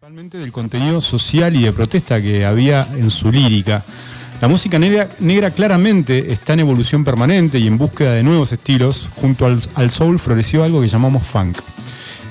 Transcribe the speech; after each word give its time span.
principalmente 0.00 0.38
del 0.38 0.50
contenido 0.50 1.02
social 1.02 1.54
y 1.54 1.64
de 1.64 1.74
protesta 1.74 2.22
que 2.22 2.46
había 2.46 2.88
en 2.96 3.10
su 3.10 3.30
lírica. 3.30 3.84
La 4.40 4.48
música 4.48 4.78
negra, 4.78 5.10
negra 5.18 5.50
claramente 5.50 6.32
está 6.32 6.54
en 6.54 6.60
evolución 6.60 7.04
permanente 7.04 7.58
y 7.58 7.66
en 7.66 7.76
búsqueda 7.76 8.12
de 8.12 8.22
nuevos 8.22 8.50
estilos. 8.50 9.10
Junto 9.16 9.44
al, 9.44 9.60
al 9.74 9.90
soul 9.90 10.18
floreció 10.18 10.64
algo 10.64 10.80
que 10.80 10.88
llamamos 10.88 11.26
funk. 11.26 11.58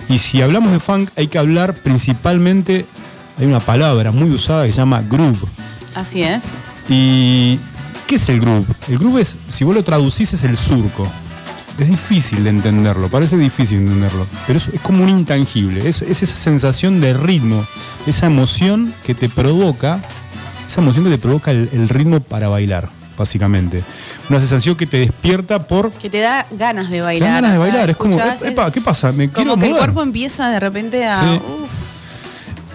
Y 0.09 0.17
si 0.17 0.41
hablamos 0.41 0.71
de 0.71 0.79
funk 0.79 1.11
hay 1.15 1.27
que 1.27 1.37
hablar 1.37 1.75
principalmente, 1.75 2.87
hay 3.37 3.45
una 3.45 3.59
palabra 3.59 4.11
muy 4.11 4.31
usada 4.31 4.65
que 4.65 4.71
se 4.71 4.79
llama 4.79 5.04
groove. 5.07 5.45
Así 5.93 6.23
es. 6.23 6.45
¿Y 6.89 7.59
qué 8.07 8.15
es 8.15 8.29
el 8.29 8.39
groove? 8.39 8.65
El 8.88 8.97
groove 8.97 9.21
es, 9.21 9.38
si 9.47 9.63
vos 9.63 9.75
lo 9.75 9.83
traducís, 9.83 10.33
es 10.33 10.43
el 10.43 10.57
surco. 10.57 11.07
Es 11.80 11.88
difícil 11.88 12.43
de 12.43 12.50
entenderlo, 12.50 13.07
parece 13.09 13.38
difícil 13.38 13.80
entenderlo, 13.80 14.27
pero 14.45 14.57
es, 14.57 14.68
es 14.68 14.82
como 14.82 15.04
un 15.04 15.09
intangible, 15.09 15.88
es, 15.88 16.02
es 16.02 16.21
esa 16.23 16.36
sensación 16.36 17.00
de 17.00 17.13
ritmo, 17.13 17.66
esa 18.05 18.25
emoción 18.25 18.94
que 19.05 19.16
te 19.16 19.30
provoca, 19.30 20.02
esa 20.67 20.81
emoción 20.81 21.05
que 21.05 21.12
te 21.12 21.17
provoca 21.17 21.52
el, 21.52 21.70
el 21.72 21.88
ritmo 21.88 22.20
para 22.20 22.50
bailar, 22.50 22.89
básicamente. 23.17 23.81
Una 24.30 24.39
sensación 24.39 24.76
que 24.76 24.86
te 24.88 24.98
despierta 24.98 25.62
por... 25.67 25.91
Que 25.91 26.09
te 26.09 26.20
da 26.20 26.45
ganas 26.52 26.89
de 26.89 27.00
bailar. 27.02 27.30
ganas 27.41 27.53
de 27.53 27.58
o 27.58 27.62
sea, 27.62 27.72
bailar, 27.72 27.89
es 27.91 27.95
como, 27.98 28.20
"Epa, 28.20 28.72
¿qué 28.72 28.81
pasa? 28.81 29.11
Me 29.14 29.30
quiero 29.30 29.52
Como 29.52 29.59
que 29.61 29.66
el 29.67 29.72
mover". 29.72 29.86
cuerpo 29.86 30.03
empieza 30.03 30.50
de 30.50 30.59
repente 30.59 31.08
a. 31.08 31.20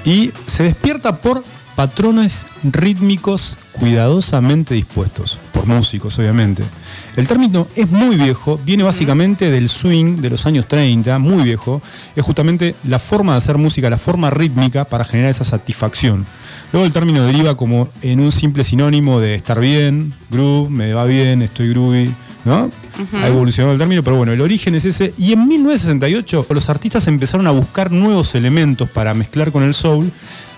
Sí. 0.05 0.11
y 0.11 0.33
se 0.47 0.63
despierta 0.65 1.17
por 1.17 1.45
patrones 1.77 2.47
rítmicos 2.63 3.57
cuidadosamente 3.73 4.75
dispuestos, 4.75 5.39
por 5.53 5.67
músicos 5.67 6.19
obviamente. 6.19 6.63
El 7.17 7.29
término 7.29 7.69
es 7.77 7.89
muy 7.91 8.17
viejo, 8.17 8.61
viene 8.65 8.83
básicamente 8.83 9.51
del 9.51 9.69
swing 9.69 10.17
de 10.17 10.31
los 10.31 10.47
años 10.47 10.67
30, 10.67 11.19
muy 11.21 11.45
viejo, 11.45 11.81
es 12.17 12.25
justamente 12.25 12.75
la 12.89 12.99
forma 12.99 13.33
de 13.33 13.39
hacer 13.39 13.57
música, 13.57 13.89
la 13.89 13.99
forma 13.99 14.31
rítmica 14.31 14.85
para 14.85 15.05
generar 15.05 15.31
esa 15.31 15.45
satisfacción. 15.45 16.27
Luego 16.73 16.87
el 16.87 16.93
término 16.93 17.25
deriva 17.25 17.57
como 17.57 17.89
en 18.03 18.19
un 18.19 18.33
simple 18.33 18.65
sinónimo 18.65 19.21
de 19.21 19.37
estar 19.37 19.61
bien, 19.61 20.13
groove, 20.29 20.71
me 20.71 20.93
va 20.93 21.05
bien, 21.05 21.43
estoy 21.43 21.69
groovy, 21.71 22.13
¿no? 22.45 22.69
Ha 23.13 23.29
evolucionado 23.29 23.73
el 23.73 23.79
término, 23.79 24.03
pero 24.03 24.17
bueno, 24.17 24.33
el 24.33 24.41
origen 24.41 24.75
es 24.75 24.85
ese. 24.85 25.15
Y 25.17 25.33
en 25.33 25.47
1968 25.47 26.47
los 26.51 26.69
artistas 26.69 27.07
empezaron 27.07 27.47
a 27.47 27.53
buscar 27.53 27.93
nuevos 27.93 28.35
elementos 28.35 28.89
para 28.89 29.15
mezclar 29.15 29.53
con 29.53 29.63
el 29.63 29.75
soul. 29.75 30.11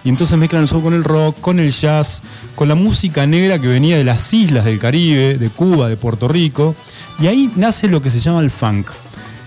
Y 0.06 0.08
entonces 0.08 0.38
mezclan 0.38 0.62
el 0.62 0.68
soul 0.68 0.84
con 0.84 0.94
el 0.94 1.02
rock, 1.02 1.40
con 1.40 1.58
el 1.58 1.72
jazz, 1.72 2.22
con 2.54 2.68
la 2.68 2.76
música 2.76 3.26
negra 3.26 3.58
que 3.58 3.66
venía 3.66 3.96
de 3.96 4.04
las 4.04 4.32
islas 4.32 4.64
del 4.64 4.78
Caribe, 4.78 5.36
de 5.36 5.50
Cuba, 5.50 5.88
de 5.88 5.96
Puerto 5.96 6.28
Rico. 6.28 6.76
Y 7.18 7.26
ahí 7.26 7.50
nace 7.56 7.88
lo 7.88 8.00
que 8.00 8.10
se 8.10 8.20
llama 8.20 8.38
el 8.38 8.52
funk. 8.52 8.86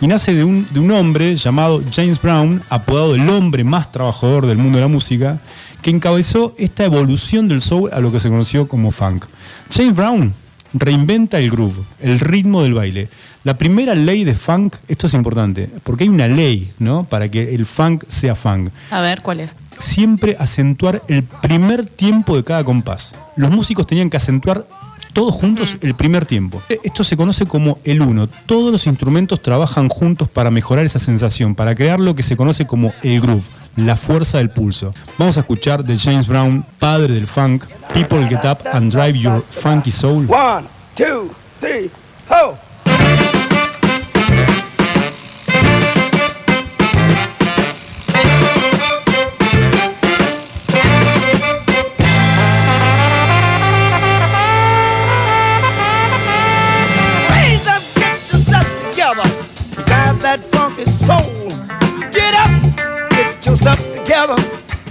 Y 0.01 0.07
nace 0.07 0.33
de 0.33 0.43
un, 0.43 0.67
de 0.71 0.81
un 0.81 0.91
hombre 0.91 1.33
llamado 1.37 1.81
James 1.93 2.21
Brown, 2.21 2.61
apodado 2.67 3.15
el 3.15 3.29
hombre 3.29 3.63
más 3.63 3.89
trabajador 3.89 4.47
del 4.47 4.57
mundo 4.57 4.79
de 4.79 4.81
la 4.81 4.89
música, 4.89 5.39
que 5.81 5.91
encabezó 5.91 6.53
esta 6.57 6.83
evolución 6.83 7.47
del 7.47 7.61
soul 7.61 7.89
a 7.93 8.01
lo 8.01 8.11
que 8.11 8.19
se 8.19 8.27
conoció 8.27 8.67
como 8.67 8.91
funk. 8.91 9.27
James 9.73 9.95
Brown 9.95 10.33
reinventa 10.73 11.39
el 11.39 11.51
groove, 11.51 11.85
el 12.01 12.19
ritmo 12.19 12.63
del 12.63 12.73
baile. 12.73 13.07
La 13.45 13.57
primera 13.57 13.95
ley 13.95 14.25
de 14.25 14.35
funk, 14.35 14.75
esto 14.89 15.07
es 15.07 15.13
importante, 15.13 15.69
porque 15.83 16.03
hay 16.03 16.09
una 16.09 16.27
ley, 16.27 16.73
¿no? 16.79 17.05
Para 17.05 17.31
que 17.31 17.55
el 17.55 17.65
funk 17.65 18.03
sea 18.09 18.35
funk. 18.35 18.71
A 18.91 18.99
ver, 18.99 19.21
¿cuál 19.21 19.39
es? 19.39 19.55
Siempre 19.79 20.35
acentuar 20.39 21.01
el 21.07 21.23
primer 21.23 21.85
tiempo 21.85 22.35
de 22.35 22.43
cada 22.43 22.63
compás. 22.63 23.15
Los 23.35 23.49
músicos 23.49 23.87
tenían 23.87 24.09
que 24.09 24.17
acentuar 24.17 24.67
todos 25.13 25.33
juntos 25.33 25.77
el 25.81 25.95
primer 25.95 26.25
tiempo. 26.25 26.61
Esto 26.83 27.03
se 27.03 27.17
conoce 27.17 27.45
como 27.45 27.79
el 27.83 28.01
uno. 28.01 28.27
Todos 28.45 28.71
los 28.71 28.87
instrumentos 28.87 29.41
trabajan 29.41 29.89
juntos 29.89 30.29
para 30.29 30.51
mejorar 30.51 30.85
esa 30.85 30.99
sensación, 30.99 31.55
para 31.55 31.75
crear 31.75 31.99
lo 31.99 32.15
que 32.15 32.23
se 32.23 32.37
conoce 32.37 32.67
como 32.67 32.93
el 33.03 33.19
groove, 33.21 33.43
la 33.75 33.95
fuerza 33.95 34.37
del 34.37 34.49
pulso. 34.49 34.93
Vamos 35.17 35.37
a 35.37 35.41
escuchar 35.41 35.83
de 35.83 35.97
James 35.97 36.27
Brown, 36.27 36.63
padre 36.77 37.13
del 37.13 37.27
funk, 37.27 37.65
People 37.93 38.27
Get 38.27 38.45
Up 38.45 38.59
and 38.71 38.91
Drive 38.91 39.17
Your 39.17 39.43
Funky 39.49 39.91
Soul. 39.91 40.29
One, 40.29 40.67
two, 40.95 41.31
three, 41.59 41.89
four. 42.27 42.68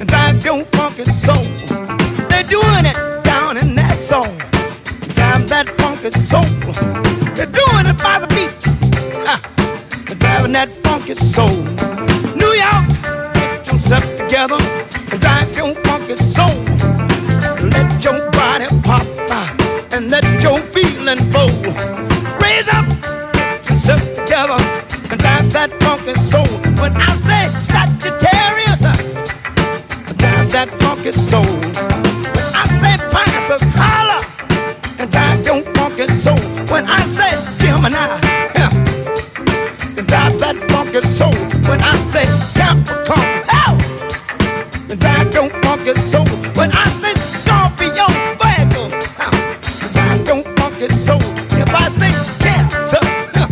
And 0.01 0.09
drive 0.09 0.45
your 0.45 0.65
funky 0.67 1.05
soul. 1.05 1.45
They're 2.29 2.45
doing 2.45 2.87
it 2.87 2.97
down 3.25 3.57
in 3.57 3.75
that 3.75 3.97
song. 3.99 4.39
Drive 5.17 5.49
that 5.49 5.69
funky 5.79 6.11
soul. 6.11 6.47
They're 7.35 7.47
doing 7.47 7.87
it 7.87 7.99
by 7.99 8.21
the 8.21 8.29
beach. 8.29 8.65
They're 10.07 10.17
driving 10.17 10.53
that 10.53 10.69
funky 10.85 11.15
soul. 11.15 11.57
New 12.37 12.53
York, 12.65 12.87
get 13.35 13.67
yourself 13.67 14.05
together. 14.17 14.61
And 15.11 15.21
drive 15.21 15.57
your 15.57 15.75
funky 15.83 16.15
soul. 16.15 16.55
Let 17.75 18.05
your 18.05 18.31
body 18.31 18.67
pop 18.85 19.07
and 19.93 20.11
let 20.11 20.25
your 20.43 20.61
feeling 20.75 21.19
flow. 21.33 21.51
Raise 22.39 22.69
up, 22.69 22.87
get 23.33 23.69
yourself 23.69 24.03
together 24.15 24.59
and 25.11 25.19
drive 25.19 25.53
that 25.53 25.71
funky 25.81 26.15
soul. 26.21 26.47
When 26.81 26.95
I 26.95 27.17
say 27.17 27.38
When 36.79 36.87
I 36.89 37.05
say 37.07 37.35
Gemini, 37.59 38.07
yeah, 38.55 38.71
drive 40.07 40.39
that 40.39 40.55
funky 40.71 41.01
soul. 41.01 41.35
When 41.67 41.83
I 41.83 41.97
say 42.13 42.25
Capricorn, 42.55 43.27
oh, 43.51 43.75
drive 44.95 45.35
your 45.35 45.51
funky 45.59 45.95
soul. 46.01 46.25
When 46.55 46.71
I 46.71 46.87
say 47.03 47.15
Scorpio, 47.19 48.07
Virgo, 48.39 48.95
huh, 49.19 49.35
drive 49.93 50.25
your 50.29 50.45
funky 50.55 50.87
soul. 50.95 51.19
If 51.59 51.75
I 51.75 51.89
say 51.99 52.13
Cancer, 52.39 53.03
huh, 53.35 53.49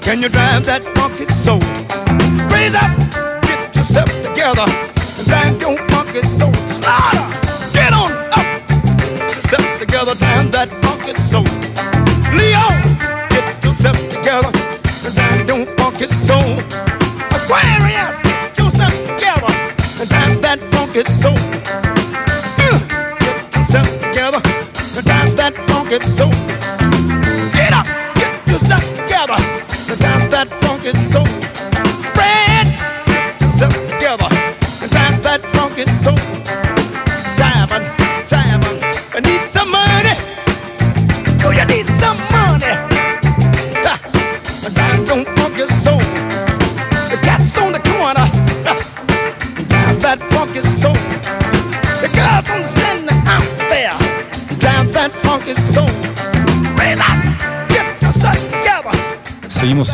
can 0.00 0.20
you 0.20 0.28
drive 0.28 0.66
that 0.66 0.82
funky 0.96 1.26
soul? 1.26 1.60
Raise 2.50 2.74
up, 2.74 2.90
get 3.46 3.76
yourself 3.76 4.10
together, 4.26 4.66
and 4.66 5.26
drive 5.28 5.60
your 5.60 5.78
funky 5.90 6.26
soul. 6.26 6.52
Slaughter, 6.74 7.25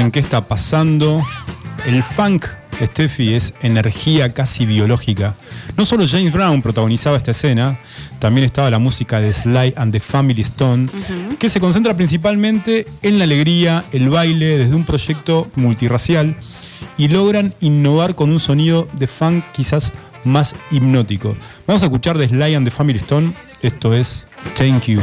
en 0.03 0.11
qué 0.11 0.21
está 0.21 0.47
pasando. 0.47 1.25
El 1.87 2.03
funk, 2.03 2.47
Steffi, 2.81 3.35
es 3.35 3.55
energía 3.63 4.33
casi 4.35 4.67
biológica. 4.67 5.35
No 5.77 5.87
solo 5.87 6.07
James 6.07 6.33
Brown 6.33 6.61
protagonizaba 6.63 7.17
esta 7.17 7.31
escena, 7.31 7.79
también 8.19 8.45
estaba 8.45 8.71
la 8.71 8.79
música 8.79 9.21
de 9.21 9.33
Sly 9.33 9.75
and 9.77 9.93
the 9.93 10.01
Family 10.01 10.43
Stone, 10.43 10.89
que 11.39 11.49
se 11.49 11.61
concentra 11.61 11.95
principalmente 11.95 12.87
en 13.03 13.19
la 13.19 13.25
alegría, 13.25 13.85
el 13.93 14.11
baile, 14.11 14.59
desde 14.59 14.75
un 14.75 14.85
proyecto 14.85 15.51
multirracial, 15.55 16.37
y 16.99 17.09
logran 17.09 17.55
innovar 17.61 18.15
con 18.15 18.31
un 18.31 18.41
sonido 18.41 18.89
de 18.95 19.07
funk 19.07 19.45
quizás 19.53 19.93
más 20.25 20.55
hipnótico. 20.71 21.37
Vamos 21.67 21.83
a 21.83 21.87
escuchar 21.87 22.19
de 22.19 22.29
Sly 22.29 22.55
and 22.55 22.67
the 22.67 22.71
Family 22.71 22.99
Stone, 22.99 23.33
esto 23.63 23.95
es 23.95 24.27
Thank 24.57 24.85
You. 24.85 25.01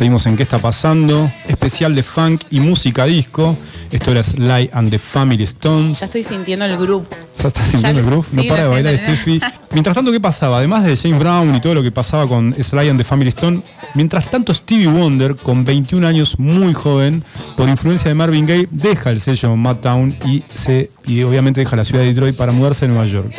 Seguimos 0.00 0.24
en 0.24 0.38
qué 0.38 0.44
está 0.44 0.58
pasando. 0.58 1.30
Especial 1.46 1.94
de 1.94 2.02
funk 2.02 2.40
y 2.50 2.60
música 2.60 3.04
disco. 3.04 3.54
Esto 3.90 4.12
era 4.12 4.22
Sly 4.22 4.70
and 4.72 4.88
the 4.88 4.98
Family 4.98 5.42
Stones. 5.42 6.00
Ya 6.00 6.06
estoy 6.06 6.22
sintiendo 6.22 6.64
el 6.64 6.74
grupo. 6.78 7.14
¿Ya 7.36 7.48
estás 7.48 7.68
sintiendo 7.68 8.00
el 8.00 8.06
groove? 8.06 8.26
no 8.32 8.44
para 8.44 8.62
de 8.62 8.68
bailar. 8.70 8.96
Steffi. 8.96 9.42
Mientras 9.72 9.94
tanto, 9.94 10.10
¿qué 10.10 10.18
pasaba? 10.18 10.56
Además 10.56 10.84
de 10.84 10.96
James 10.96 11.18
Brown 11.18 11.54
y 11.54 11.60
todo 11.60 11.74
lo 11.74 11.82
que 11.82 11.92
pasaba 11.92 12.26
con 12.26 12.54
Sly 12.54 12.88
and 12.88 12.98
the 12.98 13.04
Family 13.04 13.28
Stone, 13.28 13.60
mientras 13.92 14.30
tanto 14.30 14.54
Stevie 14.54 14.86
Wonder, 14.86 15.36
con 15.36 15.66
21 15.66 16.06
años, 16.06 16.38
muy 16.38 16.72
joven, 16.72 17.22
por 17.58 17.68
influencia 17.68 18.08
de 18.08 18.14
Marvin 18.14 18.46
Gaye, 18.46 18.68
deja 18.70 19.10
el 19.10 19.20
sello 19.20 19.54
Motown 19.54 20.16
y, 20.24 20.42
se, 20.54 20.90
y 21.04 21.24
obviamente 21.24 21.60
deja 21.60 21.76
la 21.76 21.84
ciudad 21.84 22.04
de 22.04 22.08
Detroit 22.08 22.36
para 22.38 22.52
mudarse 22.52 22.86
a 22.86 22.88
Nueva 22.88 23.04
York 23.04 23.30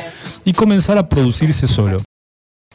y 0.45 0.53
comenzar 0.53 0.99
a 0.99 1.09
producirse 1.09 1.65
solo. 1.65 2.03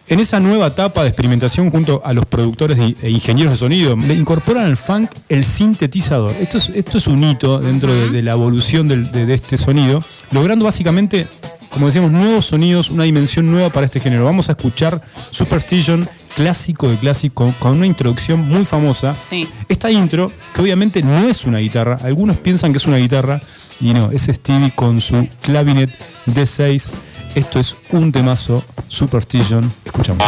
En 0.09 0.21
esa 0.21 0.39
nueva 0.39 0.69
etapa 0.69 1.03
de 1.03 1.09
experimentación 1.09 1.69
junto 1.71 2.01
a 2.05 2.13
los 2.13 2.27
productores 2.27 2.79
e 3.03 3.11
ingenieros 3.11 3.55
de 3.55 3.59
sonido, 3.59 3.97
le 3.97 4.15
incorporan 4.15 4.65
al 4.67 4.77
funk 4.77 5.11
el 5.29 5.45
sintetizador. 5.45 6.33
Esto 6.41 6.59
es, 6.59 6.69
esto 6.69 6.99
es 6.99 7.09
un 7.09 7.25
hito 7.25 7.59
dentro 7.59 7.93
de, 7.93 8.11
de 8.11 8.23
la 8.23 8.33
evolución 8.33 8.87
del- 8.87 9.11
de, 9.11 9.27
de 9.27 9.35
este 9.35 9.59
sonido, 9.59 10.01
logrando 10.31 10.65
básicamente, 10.65 11.27
como 11.71 11.87
decíamos, 11.87 12.13
nuevos 12.13 12.47
sonidos, 12.47 12.91
una 12.91 13.03
dimensión 13.03 13.51
nueva 13.51 13.71
para 13.71 13.87
este 13.87 13.99
género. 13.99 14.25
Vamos 14.25 14.49
a 14.49 14.53
escuchar 14.53 15.03
Superstition, 15.33 16.09
clásico 16.37 16.89
de 16.89 16.97
clásico, 16.99 17.43
con, 17.45 17.53
con 17.55 17.73
una 17.73 17.87
introducción 17.87 18.49
muy 18.49 18.65
famosa. 18.65 19.13
Sí. 19.29 19.49
Esta 19.69 19.91
intro, 19.91 20.31
que 20.55 20.61
obviamente 20.63 21.03
no 21.03 21.19
es 21.29 21.47
una 21.47 21.59
guitarra, 21.59 21.99
algunos 22.03 22.37
piensan 22.37 22.71
que 22.71 22.79
es 22.79 22.87
una 22.87 22.99
guitarra, 22.99 23.41
y 23.81 23.93
no, 23.93 24.13
es 24.13 24.23
Stevie 24.23 24.71
con 24.73 25.01
su 25.01 25.27
clavinet 25.43 25.91
D6. 26.27 26.91
Esto 27.37 27.61
es 27.61 27.77
un 27.91 28.11
temazo, 28.11 28.63
Superstition. 28.89 29.71
Escuchamos. 29.85 30.25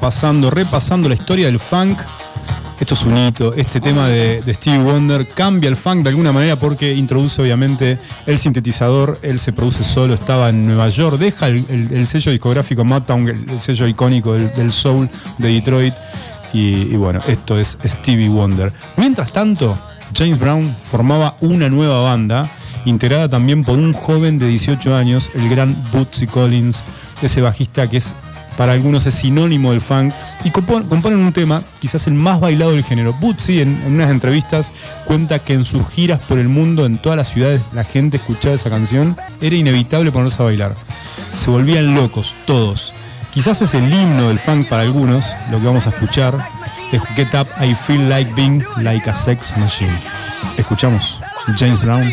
Pasando, 0.00 0.50
repasando 0.50 1.08
la 1.08 1.14
historia 1.14 1.46
del 1.46 1.58
funk. 1.58 1.98
Esto 2.80 2.94
es 2.94 3.02
un 3.02 3.16
hito. 3.16 3.54
Este 3.54 3.80
tema 3.80 4.08
de, 4.08 4.42
de 4.42 4.54
Stevie 4.54 4.80
Wonder 4.82 5.24
cambia 5.28 5.68
el 5.68 5.76
funk 5.76 6.02
de 6.02 6.08
alguna 6.08 6.32
manera 6.32 6.56
porque 6.56 6.92
introduce 6.94 7.40
obviamente 7.40 7.96
el 8.26 8.38
sintetizador. 8.38 9.20
Él 9.22 9.38
se 9.38 9.52
produce 9.52 9.84
solo, 9.84 10.14
estaba 10.14 10.48
en 10.48 10.66
Nueva 10.66 10.88
York, 10.88 11.16
deja 11.18 11.46
el, 11.46 11.64
el- 11.68 11.92
el 11.92 12.06
sello 12.08 12.32
discográfico 12.32 12.84
Motown, 12.84 13.28
el, 13.28 13.50
el 13.50 13.60
sello 13.60 13.86
icónico 13.86 14.32
del, 14.32 14.72
soul 14.72 15.08
de 15.38 15.48
Detroit. 15.52 15.94
Y 16.52 16.96
bueno, 16.96 17.20
esto 17.28 17.56
es 17.58 17.78
Stevie 17.84 18.28
Wonder. 18.28 18.72
Mientras 18.96 19.32
tanto, 19.32 19.78
James 20.14 20.38
Brown 20.38 20.68
formaba 20.68 21.36
una 21.40 21.68
nueva 21.70 22.02
banda, 22.02 22.50
integrada 22.84 23.28
también 23.28 23.62
por 23.62 23.78
un 23.78 23.92
joven 23.92 24.40
de 24.40 24.48
18 24.48 24.94
años, 24.96 25.30
el 25.34 25.48
gran 25.48 25.74
Bootsy 25.92 26.26
Collins, 26.26 26.82
ese 27.22 27.40
bajista 27.40 27.88
que 27.88 27.98
es 27.98 28.12
para 28.56 28.72
algunos 28.72 29.06
es 29.06 29.14
sinónimo 29.14 29.70
del 29.70 29.80
funk, 29.80 30.12
y 30.44 30.50
compon- 30.50 30.88
componen 30.88 31.18
un 31.20 31.32
tema, 31.32 31.62
quizás 31.80 32.06
el 32.06 32.14
más 32.14 32.40
bailado 32.40 32.72
del 32.72 32.84
género. 32.84 33.12
Bootsy 33.14 33.60
en, 33.60 33.80
unas 33.86 34.10
entrevistas 34.10 34.72
cuenta 35.04 35.38
que 35.38 35.54
en 35.54 35.64
sus 35.64 35.88
giras 35.88 36.20
por 36.28 36.38
el 36.38 36.48
mundo, 36.48 36.86
en 36.86 36.98
todas 36.98 37.16
las 37.16 37.28
ciudades, 37.28 37.60
la 37.72 37.84
gente 37.84 38.16
escuchaba 38.18 38.54
esa 38.54 38.70
canción, 38.70 39.16
era 39.40 39.56
inevitable 39.56 40.12
ponerse 40.12 40.42
a 40.42 40.46
bailar. 40.46 40.74
Se 41.36 41.50
volvían 41.50 41.94
locos, 41.94 42.34
todos. 42.46 42.94
Quizás 43.32 43.62
es 43.62 43.72
el 43.74 43.84
himno 43.92 44.28
del 44.28 44.38
funk 44.38 44.68
para 44.68 44.82
algunos, 44.82 45.26
lo 45.50 45.58
que 45.58 45.66
vamos 45.66 45.86
a 45.86 45.90
escuchar 45.90 46.34
es 46.92 47.00
Get 47.16 47.34
Up, 47.34 47.48
I 47.64 47.74
Feel 47.74 48.08
Like 48.10 48.34
Being 48.34 48.62
Like 48.82 49.08
a 49.08 49.14
Sex 49.14 49.56
Machine. 49.56 49.92
Escuchamos 50.58 51.18
James 51.58 51.80
Brown. 51.80 52.12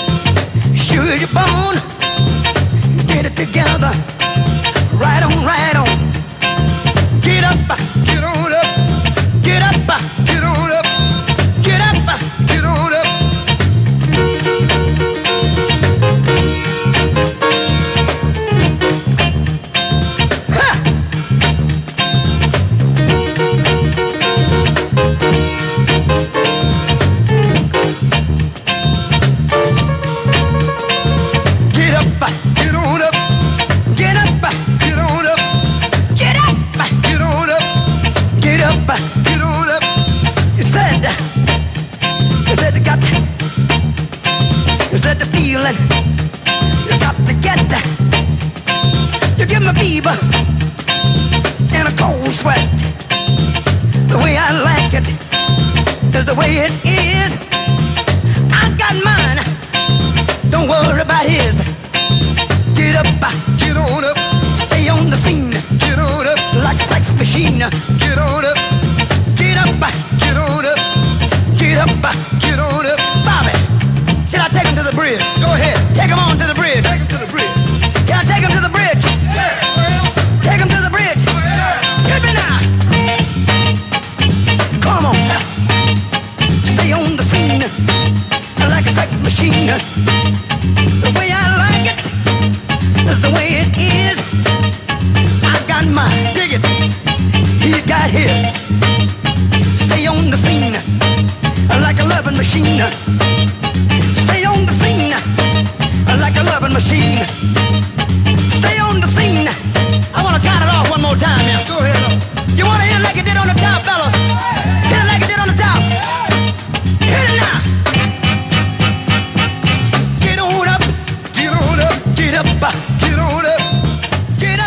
Sure 0.91 1.15
you're 1.15 1.27
born. 1.33 1.77
Get 3.07 3.25
it 3.25 3.35
together. 3.37 3.91
Right 4.93 5.23
on, 5.23 5.45
right 5.45 5.75
on. 5.75 5.87
Get 7.21 7.43
up, 7.45 7.57
get 8.05 8.23
on 8.23 8.51
up. 8.51 9.41
Get 9.41 9.63
up, 9.63 10.20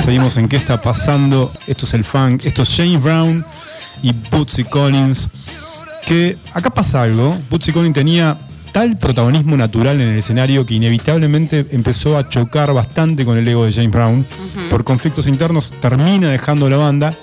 Seguimos 0.05 0.37
en 0.37 0.51
qué 0.51 0.57
está 0.57 0.77
pasando. 0.77 1.51
Esto 1.67 1.87
es 1.87 1.95
el 1.95 2.05
funk. 2.05 2.45
Esto 2.45 2.61
es 2.61 2.77
James 2.77 3.03
Brown 3.03 3.43
y 4.03 4.13
Bootsy 4.31 4.63
Collins. 4.65 5.31
Que 6.07 6.37
acá 6.53 6.69
pasa 6.69 7.05
algo. 7.05 7.35
Bootsy 7.49 7.73
Collins 7.73 7.95
tenía 7.95 8.37
tal 8.73 8.99
protagonismo 8.99 9.57
natural 9.57 9.99
en 10.03 10.09
el 10.09 10.19
escenario 10.19 10.67
que 10.67 10.75
inevitablemente 10.75 11.69
empezó 11.71 12.19
a 12.19 12.29
chocar 12.29 12.75
bastante 12.75 13.25
con 13.25 13.39
el 13.39 13.49
ego 13.49 13.65
de 13.65 13.73
James 13.73 13.93
Brown. 13.93 14.27
Por 14.69 14.85
conflictos 14.85 15.27
internos 15.27 15.73
termina 15.81 16.29
dejando 16.29 16.69
la 16.69 16.77
banda 16.77 17.15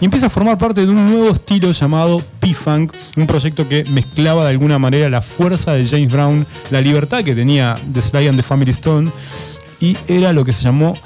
y 0.00 0.06
empieza 0.06 0.28
a 0.28 0.30
formar 0.30 0.56
parte 0.56 0.86
de 0.86 0.88
un 0.90 1.10
nuevo 1.10 1.34
estilo 1.34 1.70
llamado 1.70 2.22
P-Funk, 2.40 2.94
un 3.18 3.26
proyecto 3.26 3.68
que 3.68 3.84
mezclaba 3.84 4.44
de 4.44 4.52
alguna 4.52 4.78
manera 4.78 5.10
la 5.10 5.20
fuerza 5.20 5.74
de 5.74 5.86
James 5.86 6.10
Brown, 6.10 6.46
la 6.70 6.80
libertad 6.80 7.24
que 7.24 7.34
tenía 7.34 7.76
The 7.92 8.00
Sly 8.00 8.28
and 8.28 8.38
the 8.38 8.42
Family 8.42 8.70
Stone 8.70 9.10
y 9.80 9.98
era 10.08 10.32
lo 10.32 10.46
que 10.46 10.54
se 10.54 10.62
llamó 10.62 10.96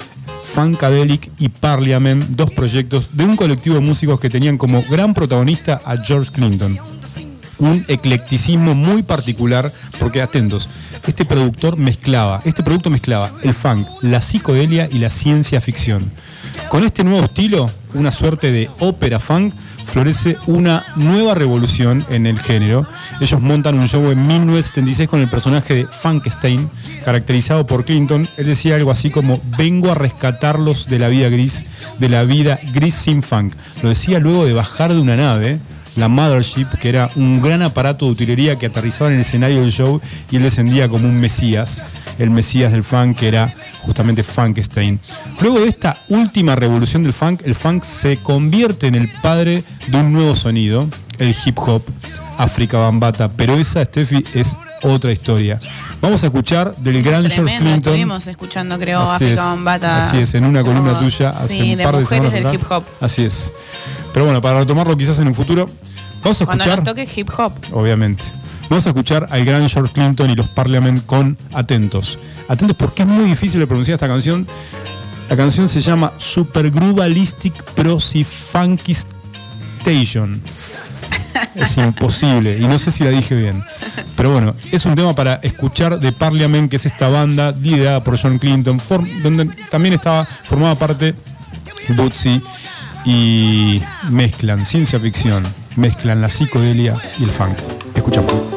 Funkadelic 0.57 1.29
y 1.37 1.49
Parliament, 1.49 2.29
dos 2.29 2.49
proyectos 2.49 3.15
de 3.15 3.25
un 3.25 3.35
colectivo 3.35 3.75
de 3.75 3.81
músicos 3.81 4.19
que 4.19 4.27
tenían 4.27 4.57
como 4.57 4.83
gran 4.89 5.13
protagonista 5.13 5.79
a 5.85 5.97
George 5.97 6.31
Clinton. 6.31 6.75
Un 7.59 7.85
eclecticismo 7.87 8.73
muy 8.73 9.03
particular, 9.03 9.71
porque 9.99 10.19
atentos, 10.19 10.67
este 11.05 11.25
productor 11.25 11.77
mezclaba, 11.77 12.41
este 12.43 12.63
producto 12.63 12.89
mezclaba 12.89 13.31
el 13.43 13.53
funk, 13.53 13.87
la 14.01 14.19
psicodelia 14.19 14.89
y 14.91 14.97
la 14.97 15.11
ciencia 15.11 15.61
ficción. 15.61 16.11
Con 16.69 16.83
este 16.83 17.03
nuevo 17.03 17.25
estilo, 17.25 17.69
una 17.93 18.09
suerte 18.09 18.51
de 18.51 18.67
ópera 18.79 19.19
funk, 19.19 19.53
florece 19.87 20.37
una 20.45 20.83
nueva 20.95 21.33
revolución 21.33 22.05
en 22.09 22.25
el 22.25 22.39
género. 22.39 22.85
Ellos 23.21 23.41
montan 23.41 23.79
un 23.79 23.87
show 23.87 24.11
en 24.11 24.27
1976 24.27 25.09
con 25.09 25.21
el 25.21 25.29
personaje 25.29 25.73
de 25.73 25.85
Funkstein, 25.85 26.69
caracterizado 27.03 27.65
por 27.65 27.85
Clinton. 27.85 28.27
Él 28.37 28.45
decía 28.45 28.75
algo 28.75 28.91
así 28.91 29.09
como, 29.09 29.41
vengo 29.57 29.91
a 29.91 29.95
rescatarlos 29.95 30.87
de 30.87 30.99
la 30.99 31.07
vida 31.07 31.29
gris, 31.29 31.63
de 31.99 32.09
la 32.09 32.23
vida 32.23 32.59
gris 32.73 32.95
sin 32.95 33.23
funk. 33.23 33.53
Lo 33.81 33.89
decía 33.89 34.19
luego 34.19 34.45
de 34.45 34.53
bajar 34.53 34.93
de 34.93 34.99
una 34.99 35.15
nave, 35.15 35.59
la 35.97 36.07
Mothership, 36.07 36.67
que 36.79 36.89
era 36.89 37.09
un 37.15 37.41
gran 37.41 37.61
aparato 37.61 38.05
de 38.05 38.11
utilería 38.11 38.57
que 38.57 38.67
aterrizaba 38.67 39.09
en 39.09 39.15
el 39.15 39.21
escenario 39.21 39.61
del 39.61 39.71
show 39.71 40.01
y 40.31 40.37
él 40.37 40.43
descendía 40.43 40.87
como 40.87 41.07
un 41.07 41.19
mesías, 41.19 41.81
el 42.19 42.29
mesías 42.29 42.71
del 42.71 42.83
funk, 42.83 43.17
que 43.17 43.27
era 43.27 43.53
justamente 43.81 44.23
Funkstein. 44.23 44.99
Luego 45.41 45.59
de 45.59 45.67
esta 45.67 45.97
última 46.09 46.55
revolución 46.55 47.03
del 47.03 47.13
funk, 47.13 47.41
el 47.45 47.55
funk 47.55 47.83
se 47.83 48.17
convierte 48.17 48.87
en 48.87 48.95
el 48.95 49.07
padre 49.07 49.63
de 49.87 49.97
un 49.97 50.13
nuevo 50.13 50.35
sonido, 50.35 50.87
el 51.17 51.35
hip 51.45 51.57
hop, 51.59 51.83
África 52.37 52.77
Bambata, 52.77 53.29
pero 53.29 53.55
esa, 53.55 53.83
Steffi, 53.83 54.23
es 54.33 54.55
otra 54.83 55.11
historia. 55.11 55.59
Vamos 56.01 56.23
a 56.23 56.27
escuchar 56.27 56.75
del 56.77 57.01
gran 57.01 57.27
George 57.29 57.57
Clinton. 57.57 57.75
estuvimos 57.75 58.27
escuchando, 58.27 58.77
creo, 58.77 59.01
Así 59.01 59.13
África 59.25 59.33
es, 59.33 59.39
Bambata. 59.39 60.07
Así 60.07 60.17
es, 60.17 60.33
en 60.35 60.45
una 60.45 60.63
columna 60.63 60.99
tuya 60.99 61.29
hace 61.29 61.47
sí, 61.47 61.71
un 61.71 61.77
de 61.77 61.83
par 61.83 61.95
de 61.95 62.01
mujeres 62.01 62.31
semanas 62.31 62.33
del 62.33 62.45
atrás. 62.45 62.61
hip 62.61 62.71
hop. 62.71 62.83
Así 63.01 63.23
es. 63.23 63.51
Pero 64.13 64.25
bueno, 64.25 64.41
para 64.41 64.59
retomarlo 64.59 64.95
quizás 64.95 65.17
en 65.19 65.27
un 65.27 65.35
futuro, 65.35 65.67
vamos 66.23 66.41
a 66.41 66.45
Cuando 66.45 66.63
escuchar, 66.63 66.85
nos 66.85 66.95
toque 66.95 67.07
hip 67.15 67.29
hop. 67.37 67.53
obviamente, 67.71 68.23
vamos 68.69 68.85
a 68.85 68.89
escuchar 68.89 69.27
al 69.31 69.43
gran 69.43 69.67
George 69.67 69.91
Clinton 69.93 70.29
y 70.29 70.35
los 70.35 70.47
Parliament 70.49 71.03
con 71.05 71.37
Atentos. 71.53 72.19
Atentos 72.47 72.77
porque 72.77 73.01
es 73.01 73.07
muy 73.07 73.25
difícil 73.25 73.59
de 73.59 73.65
pronunciar 73.67 73.95
esta 73.95 74.07
canción. 74.07 74.47
La 75.29 75.35
canción 75.35 75.67
se 75.67 75.81
llama 75.81 76.13
Supergroovalistic 76.19 77.53
Prosifunkistation. 77.73 80.41
Es 81.57 81.77
imposible 81.77 82.57
y 82.57 82.67
no 82.67 82.77
sé 82.77 82.91
si 82.91 83.03
la 83.03 83.09
dije 83.09 83.35
bien. 83.35 83.61
Pero 84.15 84.31
bueno, 84.31 84.55
es 84.71 84.85
un 84.85 84.95
tema 84.95 85.15
para 85.15 85.35
escuchar 85.35 85.99
de 85.99 86.11
Parliament, 86.11 86.69
que 86.69 86.77
es 86.77 86.85
esta 86.85 87.09
banda 87.09 87.51
liderada 87.51 88.03
por 88.03 88.19
John 88.19 88.37
Clinton, 88.39 88.79
donde 89.23 89.45
también 89.69 89.95
estaba 89.95 90.25
formaba 90.25 90.75
parte 90.75 91.15
Bootsy 91.89 92.41
y 93.05 93.81
mezclan 94.09 94.65
ciencia 94.65 94.99
ficción, 94.99 95.43
mezclan 95.75 96.21
la 96.21 96.29
psicodelia 96.29 96.95
y 97.19 97.23
el 97.23 97.31
funk. 97.31 97.57
Escuchamos. 97.95 98.56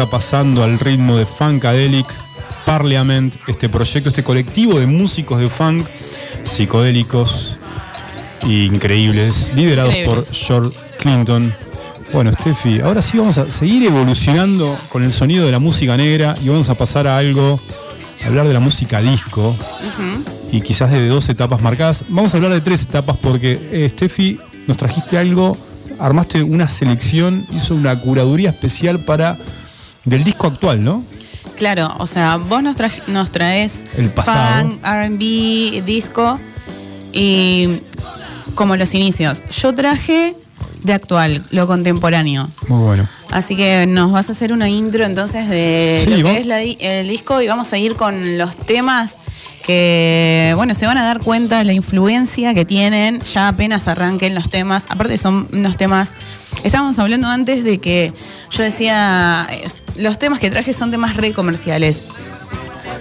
Está 0.00 0.10
pasando 0.10 0.62
al 0.62 0.78
ritmo 0.78 1.18
de 1.18 1.26
Funkadelic 1.26 2.06
Parliament, 2.64 3.34
este 3.48 3.68
proyecto, 3.68 4.08
este 4.08 4.24
colectivo 4.24 4.80
de 4.80 4.86
músicos 4.86 5.38
de 5.38 5.50
funk 5.50 5.86
psicodélicos 6.42 7.58
e 8.44 8.64
increíbles, 8.64 9.52
liderados 9.54 9.94
Increíbles. 9.94 10.28
por 10.28 10.34
George 10.34 10.78
Clinton. 10.98 11.52
Bueno, 12.14 12.32
Steffi, 12.32 12.80
ahora 12.80 13.02
sí 13.02 13.18
vamos 13.18 13.36
a 13.36 13.44
seguir 13.44 13.82
evolucionando 13.82 14.74
con 14.88 15.04
el 15.04 15.12
sonido 15.12 15.44
de 15.44 15.52
la 15.52 15.58
música 15.58 15.98
negra 15.98 16.34
y 16.42 16.48
vamos 16.48 16.70
a 16.70 16.74
pasar 16.76 17.06
a 17.06 17.18
algo, 17.18 17.60
a 18.24 18.26
hablar 18.26 18.48
de 18.48 18.54
la 18.54 18.60
música 18.60 19.02
disco 19.02 19.54
y 20.50 20.62
quizás 20.62 20.90
de 20.92 21.08
dos 21.08 21.28
etapas 21.28 21.60
marcadas. 21.60 22.04
Vamos 22.08 22.32
a 22.32 22.38
hablar 22.38 22.52
de 22.54 22.62
tres 22.62 22.84
etapas 22.84 23.18
porque, 23.18 23.60
eh, 23.70 23.90
Steffi, 23.92 24.38
nos 24.66 24.78
trajiste 24.78 25.18
algo, 25.18 25.58
armaste 25.98 26.42
una 26.42 26.68
selección, 26.68 27.46
hizo 27.52 27.74
una 27.74 28.00
curaduría 28.00 28.48
especial 28.48 29.00
para 29.00 29.36
del 30.04 30.24
disco 30.24 30.46
actual, 30.46 30.82
¿no? 30.82 31.04
Claro, 31.56 31.94
o 31.98 32.06
sea, 32.06 32.36
vos 32.36 32.62
nos, 32.62 32.76
nos 33.08 33.30
traes 33.30 33.84
El 33.96 34.08
pasado. 34.10 34.70
funk, 34.70 34.82
RB, 34.82 35.84
disco 35.84 36.38
y 37.12 37.80
como 38.54 38.76
los 38.76 38.94
inicios. 38.94 39.42
Yo 39.60 39.74
traje 39.74 40.34
de 40.82 40.92
actual, 40.92 41.42
lo 41.50 41.66
contemporáneo. 41.66 42.48
Muy 42.68 42.80
bueno. 42.82 43.06
Así 43.30 43.56
que 43.56 43.86
nos 43.86 44.10
vas 44.10 44.28
a 44.28 44.32
hacer 44.32 44.52
una 44.52 44.68
intro 44.68 45.04
entonces 45.04 45.48
de 45.48 46.02
Sí, 46.04 46.16
lo 46.16 46.28
que 46.30 46.38
es 46.38 46.46
la 46.46 46.62
el 46.62 47.08
disco 47.08 47.40
y 47.42 47.46
vamos 47.48 47.72
a 47.72 47.78
ir 47.78 47.94
con 47.94 48.38
los 48.38 48.56
temas 48.56 49.16
que, 49.66 50.52
bueno, 50.56 50.74
se 50.74 50.86
van 50.86 50.98
a 50.98 51.04
dar 51.04 51.20
cuenta 51.20 51.62
la 51.64 51.72
influencia 51.72 52.54
que 52.54 52.64
tienen 52.64 53.20
ya 53.20 53.48
apenas 53.48 53.88
arranquen 53.88 54.34
los 54.34 54.48
temas. 54.50 54.84
Aparte 54.88 55.18
son 55.18 55.48
unos 55.52 55.76
temas, 55.76 56.12
estábamos 56.64 56.98
hablando 56.98 57.28
antes 57.28 57.64
de 57.64 57.78
que 57.78 58.12
yo 58.50 58.62
decía, 58.62 59.46
es- 59.64 59.82
los 59.96 60.18
temas 60.18 60.40
que 60.40 60.50
traje 60.50 60.72
son 60.72 60.90
temas 60.90 61.16
re 61.16 61.32
comerciales. 61.32 62.04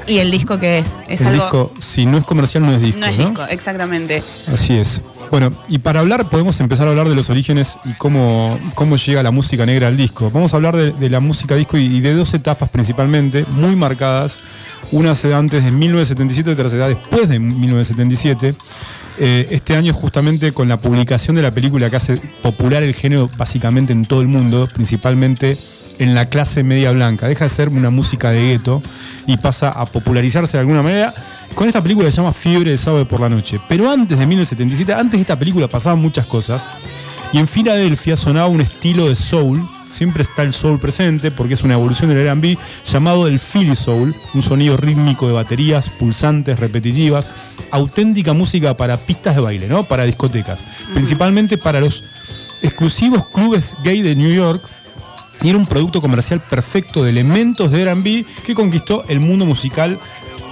¿Y 0.10 0.18
el 0.18 0.32
disco 0.32 0.60
que 0.60 0.80
es? 0.80 1.00
Es 1.08 1.22
el 1.22 1.28
algo... 1.28 1.44
disco, 1.44 1.74
si 1.80 2.06
no 2.06 2.18
es 2.18 2.26
comercial, 2.26 2.66
no 2.66 2.74
es 2.74 2.82
disco. 2.82 3.00
no 3.00 3.06
es 3.06 3.18
disco, 3.18 3.46
exactamente. 3.46 4.24
Así 4.52 4.76
es. 4.76 5.02
Bueno, 5.30 5.52
y 5.68 5.78
para 5.78 6.00
hablar, 6.00 6.28
podemos 6.28 6.60
empezar 6.60 6.88
a 6.88 6.90
hablar 6.90 7.08
de 7.08 7.16
los 7.16 7.30
orígenes 7.30 7.78
y 7.86 7.94
cómo, 7.94 8.58
cómo 8.74 8.98
llega 8.98 9.22
la 9.22 9.30
música 9.32 9.66
negra 9.66 9.88
al 9.88 9.98
disco. 9.98 10.32
Vamos 10.32 10.54
a 10.54 10.56
hablar 10.56 10.76
de, 10.76 10.92
de 10.92 11.10
la 11.10 11.20
música 11.20 11.56
disco 11.56 11.78
y, 11.78 11.86
y 11.86 12.02
de 12.02 12.16
dos 12.16 12.34
etapas 12.34 12.70
principalmente, 12.70 13.46
muy 13.52 13.76
marcadas. 13.76 14.42
Una 14.92 15.14
se 15.14 15.30
da 15.30 15.38
antes 15.38 15.64
de 15.64 15.72
1977 15.72 16.50
y 16.50 16.54
otra 16.54 16.70
se 16.70 16.78
da 16.78 16.88
después 16.88 17.30
de 17.30 17.40
1977. 17.40 18.56
Eh, 19.22 19.48
este 19.52 19.76
año 19.76 19.94
justamente 19.94 20.54
con 20.54 20.70
la 20.70 20.78
publicación 20.78 21.36
de 21.36 21.42
la 21.42 21.52
película 21.52 21.90
que 21.90 21.98
hace 21.98 22.16
popular 22.42 22.84
el 22.84 22.96
género 22.96 23.30
básicamente 23.38 23.92
en 23.92 24.06
todo 24.06 24.22
el 24.22 24.30
mundo, 24.30 24.68
principalmente 24.74 25.58
en 26.00 26.16
la 26.16 26.28
clase 26.28 26.64
media 26.64 26.92
blanca. 26.92 27.28
Deja 27.28 27.46
de 27.46 27.50
ser 27.50 27.70
una 27.70 27.90
música 27.90 28.32
de 28.32 28.42
gueto 28.42 28.82
y 29.28 29.38
pasa 29.38 29.70
a 29.70 29.86
popularizarse 29.86 30.58
de 30.58 30.62
alguna 30.62 30.82
manera 30.82 31.14
con 31.56 31.68
esta 31.68 31.82
película 31.82 32.08
que 32.08 32.12
se 32.12 32.18
llama 32.18 32.34
Fiebre 32.34 32.72
de 32.72 32.78
sábado 32.78 33.08
por 33.08 33.20
la 33.20 33.30
noche. 33.30 33.60
Pero 33.68 33.90
antes 33.90 34.18
de 34.18 34.26
1977, 34.26 34.94
antes 34.94 35.12
de 35.14 35.22
esta 35.22 35.38
película 35.38 35.68
pasaban 35.68 36.00
muchas 36.00 36.26
cosas 36.26 36.70
y 37.32 37.38
en 37.38 37.48
Filadelfia 37.48 38.16
sonaba 38.16 38.48
un 38.48 38.62
estilo 38.62 39.08
de 39.10 39.16
soul, 39.16 39.68
siempre 39.90 40.24
está 40.24 40.44
el 40.44 40.54
soul 40.54 40.80
presente 40.80 41.32
porque 41.32 41.54
es 41.54 41.64
una 41.64 41.74
evolución 41.74 42.10
del 42.10 42.20
R&B 42.20 42.58
llamado 42.86 43.28
el 43.28 43.40
Philly 43.40 43.76
Soul, 43.76 44.16
un 44.34 44.42
sonido 44.42 44.78
rítmico 44.78 45.28
de 45.28 45.34
baterías 45.34 45.90
pulsantes, 45.90 46.60
repetitivas, 46.60 47.32
auténtica 47.72 48.34
música 48.34 48.78
para 48.78 48.98
pistas 48.98 49.36
de 49.36 49.42
baile, 49.42 49.68
¿no? 49.68 49.84
Para 49.84 50.06
discotecas, 50.06 50.64
principalmente 50.94 51.58
para 51.58 51.82
los 51.82 52.04
exclusivos 52.62 53.26
clubes 53.28 53.76
gay 53.84 54.02
de 54.02 54.16
New 54.16 54.34
York 54.34 54.64
y 55.42 55.50
era 55.50 55.58
un 55.58 55.66
producto 55.66 56.02
comercial 56.02 56.40
perfecto 56.40 57.04
de 57.04 57.12
elementos 57.12 57.72
de 57.72 57.82
R&B 57.84 58.26
que 58.46 58.56
conquistó 58.56 59.04
el 59.08 59.20
mundo 59.20 59.46
musical 59.46 59.98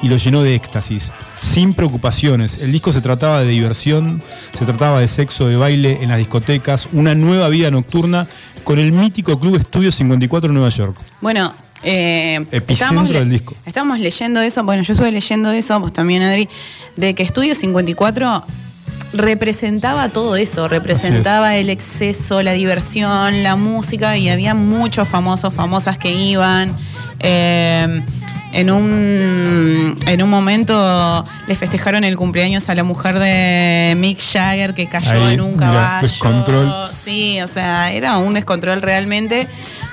y 0.01 0.07
lo 0.07 0.17
llenó 0.17 0.43
de 0.43 0.55
éxtasis, 0.55 1.11
sin 1.39 1.73
preocupaciones. 1.73 2.59
El 2.59 2.71
disco 2.71 2.91
se 2.93 3.01
trataba 3.01 3.41
de 3.41 3.49
diversión, 3.49 4.21
se 4.57 4.65
trataba 4.65 4.99
de 4.99 5.07
sexo, 5.07 5.47
de 5.47 5.55
baile 5.55 5.99
en 6.01 6.09
las 6.09 6.19
discotecas, 6.19 6.87
una 6.93 7.15
nueva 7.15 7.49
vida 7.49 7.71
nocturna 7.71 8.27
con 8.63 8.79
el 8.79 8.91
mítico 8.91 9.39
Club 9.39 9.55
Estudio 9.55 9.91
54 9.91 10.49
en 10.49 10.53
Nueva 10.53 10.69
York. 10.69 10.95
Bueno, 11.21 11.53
eh, 11.83 12.45
del 12.49 13.29
disco. 13.29 13.55
Estamos 13.65 13.99
leyendo 13.99 14.41
eso, 14.41 14.63
bueno, 14.63 14.83
yo 14.83 14.93
estuve 14.93 15.11
leyendo 15.11 15.51
eso, 15.51 15.79
vos 15.79 15.93
también, 15.93 16.21
Adri, 16.21 16.49
de 16.95 17.15
que 17.15 17.23
Estudio 17.23 17.55
54 17.55 18.43
representaba 19.13 20.09
todo 20.09 20.35
eso, 20.35 20.67
representaba 20.67 21.55
el 21.55 21.69
exceso, 21.69 22.41
la 22.43 22.51
diversión, 22.53 23.43
la 23.43 23.55
música, 23.55 24.17
y 24.17 24.29
había 24.29 24.53
muchos 24.53 25.07
famosos, 25.07 25.53
famosas 25.53 25.97
que 25.97 26.11
iban. 26.13 26.73
eh, 27.19 28.01
en 28.53 28.71
un, 28.71 29.95
en 30.07 30.23
un 30.23 30.29
momento 30.29 31.23
le 31.47 31.55
festejaron 31.55 32.05
el 32.05 32.15
cumpleaños 32.15 32.69
a 32.69 32.75
la 32.75 32.83
mujer 32.83 33.19
de 33.19 33.93
Mick 33.97 34.19
Jagger 34.19 34.73
que 34.73 34.87
cayó 34.87 35.11
Ahí, 35.25 35.33
en 35.33 35.41
un 35.41 35.57
caballo. 35.57 36.07
descontrol. 36.07 36.73
Sí, 37.03 37.39
o 37.41 37.47
sea, 37.47 37.91
era 37.91 38.17
un 38.17 38.33
descontrol 38.33 38.81
realmente, 38.81 39.47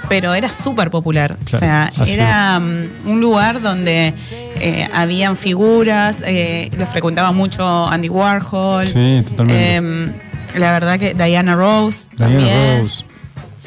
pero 0.09 0.35
era 0.35 0.49
súper 0.49 0.91
popular. 0.91 1.37
Claro, 1.45 1.93
o 2.01 2.05
sea, 2.07 2.13
era 2.13 2.61
mm, 2.61 3.09
un 3.09 3.21
lugar 3.21 3.61
donde 3.61 4.15
eh, 4.61 4.89
habían 4.95 5.37
figuras, 5.37 6.19
eh, 6.25 6.71
lo 6.77 6.87
frecuentaba 6.87 7.33
mucho 7.33 7.87
Andy 7.87 8.09
Warhol. 8.09 8.89
Sí, 8.89 9.23
totalmente. 9.27 9.75
Em, 9.75 10.13
la 10.55 10.73
verdad 10.73 10.99
que 10.99 11.15
Diana 11.15 11.55
Rose. 11.55 12.09
Diana 12.17 12.33
también. 12.35 12.81
Rose. 12.81 13.05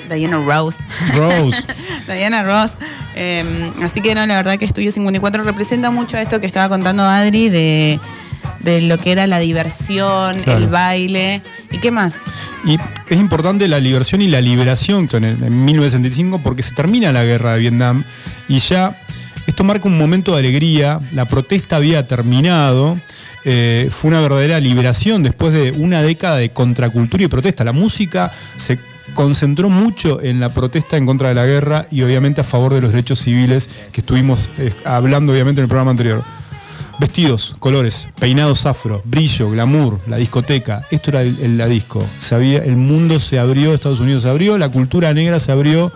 Diana 0.09 0.37
Rose. 0.37 0.83
Rose. 1.13 1.63
Diana 2.07 2.43
Ross. 2.43 2.71
Eh, 3.15 3.71
así 3.83 4.01
que 4.01 4.15
no, 4.15 4.25
la 4.25 4.35
verdad 4.35 4.57
que 4.57 4.65
Estudio 4.65 4.91
54 4.91 5.43
representa 5.43 5.91
mucho 5.91 6.17
esto 6.17 6.39
que 6.39 6.47
estaba 6.47 6.69
contando 6.69 7.03
Adri 7.03 7.49
de, 7.49 7.99
de 8.59 8.81
lo 8.81 8.97
que 8.97 9.11
era 9.11 9.27
la 9.27 9.39
diversión, 9.39 10.39
Claro. 10.41 10.59
el 10.59 10.67
baile. 10.67 11.41
¿Y 11.71 11.77
qué 11.79 11.91
más? 11.91 12.21
Y 12.65 12.77
es 13.09 13.19
importante 13.19 13.67
la 13.67 13.79
diversión 13.79 14.21
y 14.21 14.27
la 14.27 14.41
liberación 14.41 15.07
en 15.13 15.65
1975 15.65 16.39
porque 16.43 16.63
se 16.63 16.73
termina 16.73 17.11
la 17.11 17.23
guerra 17.23 17.53
de 17.53 17.59
Vietnam 17.59 18.03
y 18.47 18.59
ya 18.59 18.95
esto 19.45 19.63
marca 19.63 19.87
un 19.87 19.97
momento 19.97 20.33
de 20.33 20.39
alegría, 20.39 20.99
la 21.13 21.23
protesta 21.25 21.77
había 21.77 22.05
terminado, 22.07 22.97
eh, 23.45 23.89
fue 23.91 24.09
una 24.09 24.19
verdadera 24.19 24.59
liberación 24.59 25.23
después 25.23 25.53
de 25.53 25.71
una 25.71 26.01
década 26.01 26.35
de 26.37 26.49
contracultura 26.49 27.23
y 27.23 27.27
protesta. 27.27 27.63
La 27.63 27.71
música 27.71 28.29
se 28.57 28.77
concentró 29.13 29.69
mucho 29.69 30.21
en 30.21 30.41
la 30.41 30.49
protesta 30.49 30.97
en 30.97 31.05
contra 31.05 31.29
de 31.29 31.35
la 31.35 31.45
guerra 31.45 31.85
y 31.89 32.01
obviamente 32.01 32.41
a 32.41 32.43
favor 32.43 32.73
de 32.73 32.81
los 32.81 32.91
derechos 32.91 33.19
civiles 33.19 33.69
que 33.93 34.01
estuvimos 34.01 34.49
eh, 34.59 34.73
hablando 34.83 35.31
obviamente 35.31 35.61
en 35.61 35.63
el 35.63 35.69
programa 35.69 35.91
anterior. 35.91 36.23
Vestidos, 36.99 37.55
colores, 37.59 38.07
peinados 38.19 38.65
afro, 38.65 39.01
brillo, 39.05 39.51
glamour, 39.51 39.99
la 40.07 40.17
discoteca. 40.17 40.83
Esto 40.89 41.11
era 41.11 41.21
el, 41.21 41.57
la 41.57 41.67
disco. 41.67 42.03
Se 42.19 42.33
había- 42.33 42.63
el 42.63 42.75
mundo 42.75 43.19
se 43.19 43.37
abrió, 43.37 43.73
Estados 43.75 43.99
Unidos 43.99 44.23
se 44.23 44.29
abrió, 44.29 44.57
la 44.57 44.69
cultura 44.69 45.13
negra 45.13 45.39
se 45.39 45.51
abrió 45.51 45.91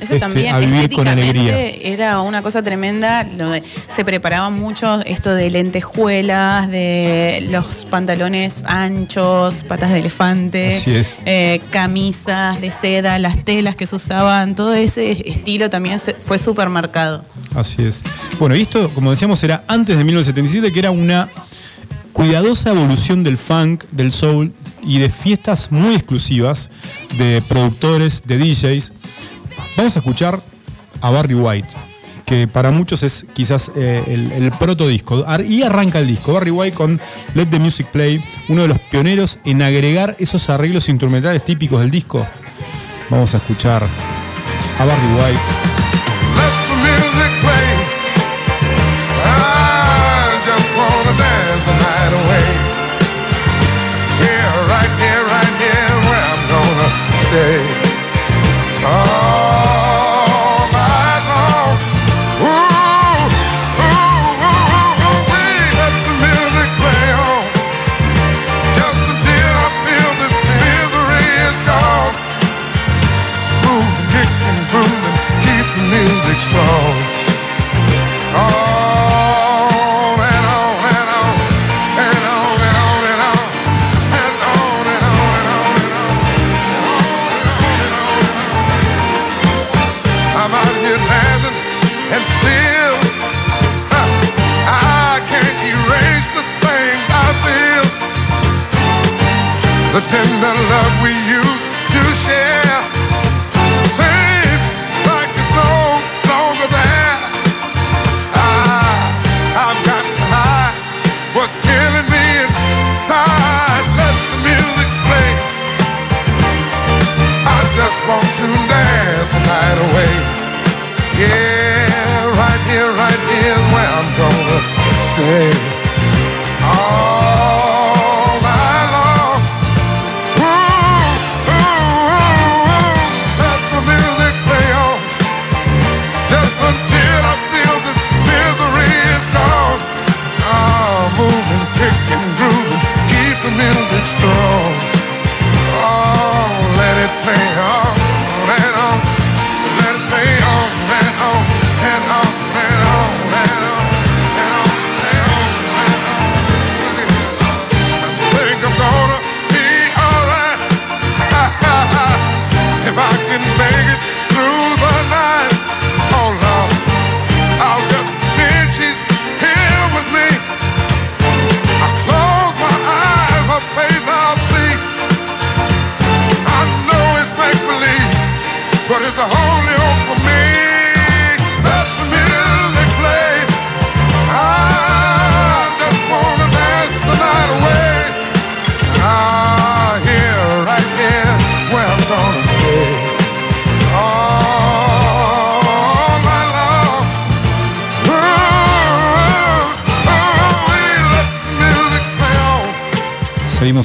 Eso 0.00 0.14
este, 0.14 0.18
también 0.18 0.54
a 0.54 0.58
vivir 0.58 0.90
con 0.90 1.06
alegría. 1.08 1.42
estéticamente 1.56 1.92
era 1.92 2.20
una 2.20 2.42
cosa 2.42 2.62
tremenda. 2.62 3.24
Lo 3.24 3.50
de- 3.50 3.62
se 3.62 4.04
preparaba 4.04 4.50
mucho 4.50 5.00
esto 5.02 5.34
de 5.34 5.50
lentejuelas, 5.50 6.68
de 6.68 7.46
los 7.50 7.84
pantalones 7.90 8.62
anchos, 8.66 9.54
patas 9.68 9.90
de 9.92 10.00
elefante, 10.00 10.76
Así 10.76 10.90
es. 10.92 11.18
eh, 11.26 11.60
camisas 11.70 12.60
de 12.60 12.70
seda, 12.70 13.18
las 13.18 13.44
telas 13.44 13.76
que 13.76 13.86
se 13.86 13.96
usaban, 13.96 14.54
todo 14.54 14.74
ese 14.74 15.12
estilo 15.28 15.70
también 15.70 15.98
se- 15.98 16.14
fue 16.14 16.38
súper 16.38 16.68
marcado. 16.68 17.24
Así 17.54 17.82
es. 17.82 18.02
Bueno, 18.38 18.56
y 18.56 18.62
esto, 18.62 18.90
como 18.90 19.10
decíamos, 19.10 19.42
era 19.44 19.64
antes 19.68 19.96
de 19.96 20.04
1977, 20.04 20.72
que 20.72 20.78
era 20.80 20.90
una 20.90 21.28
cuidadosa 22.12 22.70
evolución 22.70 23.22
del 23.24 23.36
funk, 23.38 23.84
del 23.90 24.12
soul 24.12 24.52
y 24.86 24.98
de 24.98 25.08
fiestas 25.08 25.70
muy 25.72 25.94
exclusivas 25.94 26.70
de 27.18 27.42
productores, 27.48 28.22
de 28.26 28.38
DJs. 28.38 28.92
Vamos 29.76 29.96
a 29.96 29.98
escuchar 29.98 30.40
a 31.00 31.10
Barry 31.10 31.34
White, 31.34 31.68
que 32.24 32.46
para 32.46 32.70
muchos 32.70 33.02
es 33.02 33.26
quizás 33.32 33.70
eh, 33.76 34.02
el, 34.06 34.32
el 34.32 34.50
protodisco. 34.52 35.24
Y 35.46 35.62
arranca 35.62 35.98
el 35.98 36.06
disco. 36.06 36.32
Barry 36.32 36.50
White 36.50 36.76
con 36.76 37.00
Let 37.34 37.46
the 37.46 37.58
Music 37.58 37.86
Play, 37.88 38.22
uno 38.48 38.62
de 38.62 38.68
los 38.68 38.78
pioneros 38.78 39.38
en 39.44 39.62
agregar 39.62 40.16
esos 40.18 40.48
arreglos 40.48 40.88
instrumentales 40.88 41.44
típicos 41.44 41.80
del 41.80 41.90
disco. 41.90 42.26
Vamos 43.10 43.34
a 43.34 43.38
escuchar 43.38 43.82
a 43.82 44.84
Barry 44.84 45.06
White. 45.16 45.40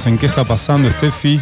en 0.10 0.18
qué 0.18 0.26
está 0.26 0.44
pasando, 0.44 0.90
Steffi. 0.90 1.40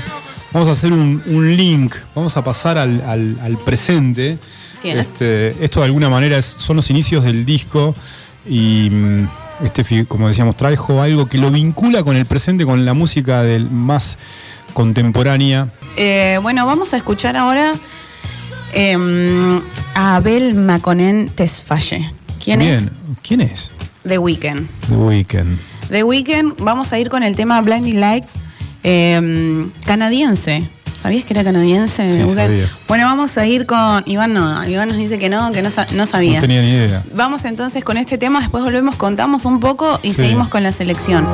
Vamos 0.51 0.67
a 0.67 0.71
hacer 0.71 0.91
un, 0.91 1.21
link, 1.55 1.95
vamos 2.13 2.37
a 2.37 2.43
pasar 2.43 2.77
al, 2.77 3.57
presente. 3.65 4.37
Este, 4.83 5.63
esto 5.63 5.79
de 5.79 5.85
alguna 5.87 6.09
manera 6.09 6.37
es, 6.37 6.45
son 6.45 6.75
los 6.75 6.89
inicios 6.89 7.23
del 7.23 7.45
disco 7.45 7.95
y 8.47 8.89
mm, 8.89 9.27
Steffi, 9.67 10.05
como 10.05 10.27
decíamos, 10.27 10.55
trajo 10.55 11.01
algo 11.01 11.27
que 11.27 11.37
lo 11.37 11.49
vincula 11.49 12.03
con 12.03 12.15
el 12.15 12.25
presente, 12.25 12.65
con 12.65 12.85
la 12.85 12.93
música 12.93 13.41
del 13.41 13.69
más 13.69 14.17
contemporánea. 14.73 15.69
Eh, 15.95 16.37
bueno, 16.41 16.65
vamos 16.65 16.93
a 16.93 16.97
escuchar 16.97 17.35
ahora 17.37 17.73
em, 18.73 19.61
a 19.95 20.17
Abel 20.17 20.55
Maconen 20.55 21.29
Tesfalle. 21.29 22.13
¿Quién 22.43 22.59
Bien. 22.59 22.73
es? 22.75 22.91
¿Quién 23.21 23.41
es? 23.41 23.71
The 24.07 24.19
Weeknd. 24.19 24.67
The 24.89 24.95
Weeknd. 24.95 25.57
The 25.89 26.03
Weeknd, 26.03 26.53
vamos 26.59 26.91
a 26.93 26.99
ir 26.99 27.09
con 27.09 27.23
el 27.23 27.35
tema 27.35 27.61
Blinding 27.61 27.99
Lights 27.99 28.47
Em, 28.83 29.71
canadiense. 29.85 30.69
¿Sabías 30.97 31.25
que 31.25 31.33
era 31.33 31.43
canadiense? 31.43 32.25
Bueno, 32.87 33.05
vamos 33.05 33.37
a 33.37 33.45
ir 33.45 33.67
con 33.67 34.03
Iván. 34.07 34.33
No, 34.33 34.67
Iván 34.67 34.87
nos 34.87 34.97
dice 34.97 35.19
que 35.19 35.29
no, 35.29 35.51
que 35.51 35.61
no, 35.61 35.69
sabía. 35.69 36.35
No 36.35 36.41
tenía 36.41 36.61
ni 36.61 36.69
idea. 36.69 37.03
Vamos 37.13 37.45
entonces 37.45 37.83
con 37.83 37.97
este 37.97 38.17
tema, 38.17 38.39
después 38.39 38.63
volvemos, 38.63 38.95
contamos 38.95 39.45
un 39.45 39.59
poco 39.59 39.99
y 40.01 40.13
seguimos 40.13 40.47
con 40.47 40.63
la 40.63 40.71
selección. 40.71 41.27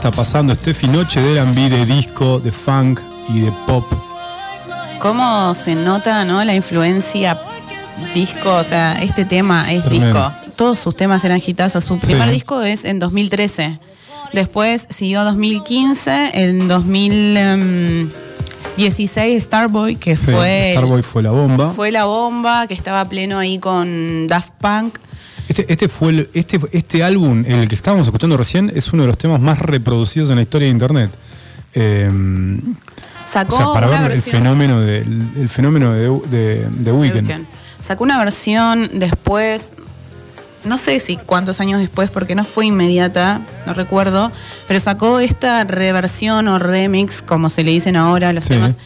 está 0.00 0.10
pasando 0.10 0.54
Steffi 0.54 0.88
Noche 0.88 1.20
de 1.20 1.36
R&B, 1.36 1.68
de 1.68 1.84
disco, 1.84 2.40
de 2.40 2.50
funk 2.50 3.00
y 3.28 3.40
de 3.40 3.52
pop. 3.66 3.84
Cómo 4.98 5.52
se 5.52 5.74
nota, 5.74 6.24
¿no? 6.24 6.42
La 6.42 6.54
influencia 6.54 7.38
disco, 8.14 8.54
o 8.54 8.64
sea, 8.64 8.94
este 9.02 9.26
tema 9.26 9.70
es 9.70 9.86
disco. 9.90 10.32
Todos 10.56 10.78
sus 10.78 10.96
temas 10.96 11.22
eran 11.24 11.38
hitazos. 11.46 11.84
Su 11.84 11.98
primer 11.98 12.30
disco 12.30 12.62
es 12.62 12.86
en 12.86 12.98
2013. 12.98 13.78
Después 14.32 14.86
siguió 14.88 15.22
2015, 15.22 16.30
en 16.32 16.66
2016 16.66 19.42
Starboy, 19.42 19.96
que 19.96 20.16
fue... 20.16 20.72
Starboy 20.76 21.02
fue 21.02 21.22
la 21.22 21.32
bomba. 21.32 21.74
Fue 21.74 21.90
la 21.90 22.06
bomba, 22.06 22.66
que 22.66 22.72
estaba 22.72 23.04
pleno 23.04 23.38
ahí 23.38 23.58
con 23.58 24.28
Daft 24.28 24.54
Punk. 24.62 24.98
Este, 25.50 25.66
este 25.72 25.88
fue 25.88 26.10
el- 26.12 26.30
este, 26.32 26.60
este 26.70 27.02
álbum, 27.02 27.42
el 27.44 27.68
que 27.68 27.74
estábamos 27.74 28.06
escuchando 28.06 28.36
recién, 28.36 28.70
es 28.72 28.92
uno 28.92 29.02
de 29.02 29.08
los 29.08 29.18
temas 29.18 29.40
más 29.40 29.58
reproducidos 29.58 30.30
en 30.30 30.36
la 30.36 30.42
historia 30.42 30.66
de 30.66 30.72
internet. 30.72 31.10
Eh, 31.74 32.08
Sacó 33.26 33.54
o 33.54 33.58
sea, 33.58 33.66
para 33.72 33.88
una 33.88 34.00
ver 34.02 34.12
el 34.12 34.22
fenómeno 34.22 34.80
de, 34.80 34.98
el 34.98 35.48
fenómeno 35.48 35.92
de, 35.92 36.08
de. 36.30 37.44
Sacó 37.84 38.04
una 38.04 38.16
versión 38.18 38.90
después, 39.00 39.70
no 40.64 40.78
sé 40.78 41.00
si 41.00 41.16
cuántos 41.16 41.58
años 41.60 41.80
después, 41.80 42.10
porque 42.10 42.36
no 42.36 42.44
fue 42.44 42.66
inmediata, 42.66 43.40
no 43.66 43.74
recuerdo, 43.74 44.30
pero 44.68 44.78
sacó 44.78 45.18
esta 45.18 45.64
reversión 45.64 46.46
o 46.46 46.60
remix, 46.60 47.22
como 47.22 47.50
se 47.50 47.64
le 47.64 47.72
dicen 47.72 47.96
ahora 47.96 48.28
a 48.28 48.32
los 48.32 48.44
Sí. 48.44 48.50
temas, 48.50 48.76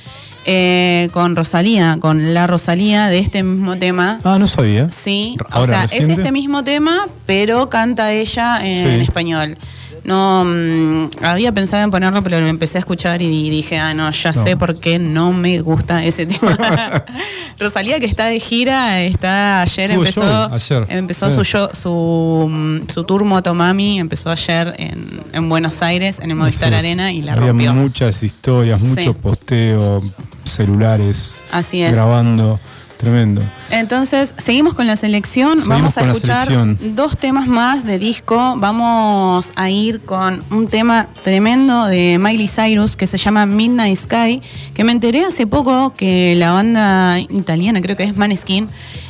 eh, 0.46 1.08
con 1.12 1.36
Rosalía, 1.36 1.96
con 2.00 2.34
la 2.34 2.46
Rosalía 2.46 3.08
de 3.08 3.18
este 3.18 3.42
mismo 3.42 3.76
tema. 3.78 4.20
Ah, 4.24 4.38
no 4.38 4.46
sabía. 4.46 4.90
Sí, 4.90 5.36
o 5.40 5.46
Ahora 5.50 5.86
sea, 5.88 5.98
es 5.98 6.08
este 6.08 6.32
mismo 6.32 6.64
tema, 6.64 7.06
pero 7.26 7.68
canta 7.68 8.12
ella 8.12 8.64
en 8.64 8.98
Sí. 8.98 9.02
español. 9.04 9.56
No, 10.04 10.44
mm, 10.44 11.08
había 11.22 11.50
pensado 11.52 11.82
en 11.82 11.90
ponerlo, 11.90 12.22
pero 12.22 12.38
lo 12.40 12.46
empecé 12.46 12.76
a 12.76 12.80
escuchar 12.80 13.22
y 13.22 13.48
dije, 13.48 13.78
ah, 13.78 13.94
no, 13.94 14.10
ya 14.10 14.32
No. 14.32 14.44
sé 14.44 14.56
por 14.56 14.78
qué 14.78 14.98
no 14.98 15.32
me 15.32 15.60
gusta 15.60 16.04
ese 16.04 16.26
tema. 16.26 16.56
Rosalía 17.58 17.98
que 18.00 18.06
está 18.06 18.26
de 18.26 18.38
gira, 18.38 19.00
está 19.02 19.62
ayer 19.62 19.90
empezó, 19.92 20.22
ayer. 20.52 20.86
empezó 20.90 21.30
Sí. 21.30 21.36
su, 21.36 21.44
show- 21.44 21.70
su 21.74 22.48
mm, 22.50 22.90
su 22.92 23.04
tour 23.04 23.24
Motomami, 23.24 23.98
empezó 24.00 24.30
ayer 24.30 24.74
en, 24.78 25.06
en 25.32 25.48
Buenos 25.48 25.80
Aires, 25.82 26.18
en 26.20 26.30
el 26.30 26.36
Movistar 26.36 26.72
es. 26.72 26.80
Arena 26.80 27.10
y 27.12 27.22
la 27.22 27.32
Había 27.32 27.48
rompió. 27.48 27.72
muchas 27.74 28.22
historias, 28.22 28.80
mucho 28.80 29.14
posteo, 29.14 30.02
celulares, 30.44 31.40
Así 31.50 31.82
es. 31.82 31.92
grabando. 31.92 32.60
Tremendo. 32.96 33.42
Entonces, 33.70 34.34
seguimos 34.38 34.74
con 34.74 34.86
la 34.86 34.96
selección. 34.96 35.60
Seguimos 35.60 35.94
Vamos 35.94 35.98
a 35.98 36.10
escuchar 36.10 36.76
dos 36.94 37.16
temas 37.16 37.46
más 37.46 37.84
de 37.84 37.98
disco. 37.98 38.54
Vamos 38.56 39.50
a 39.56 39.70
ir 39.70 40.00
con 40.00 40.42
un 40.50 40.68
tema 40.68 41.08
tremendo 41.22 41.86
de 41.86 42.18
Miley 42.20 42.48
Cyrus 42.48 42.96
que 42.96 43.06
se 43.06 43.18
llama 43.18 43.46
Midnight 43.46 43.98
Sky, 43.98 44.40
que 44.74 44.84
me 44.84 44.92
enteré 44.92 45.24
hace 45.24 45.46
poco 45.46 45.94
que 45.94 46.34
la 46.36 46.52
banda 46.52 47.18
italiana, 47.20 47.80
creo 47.80 47.96
que 47.96 48.04
es 48.04 48.16
Maneskin, 48.16 48.68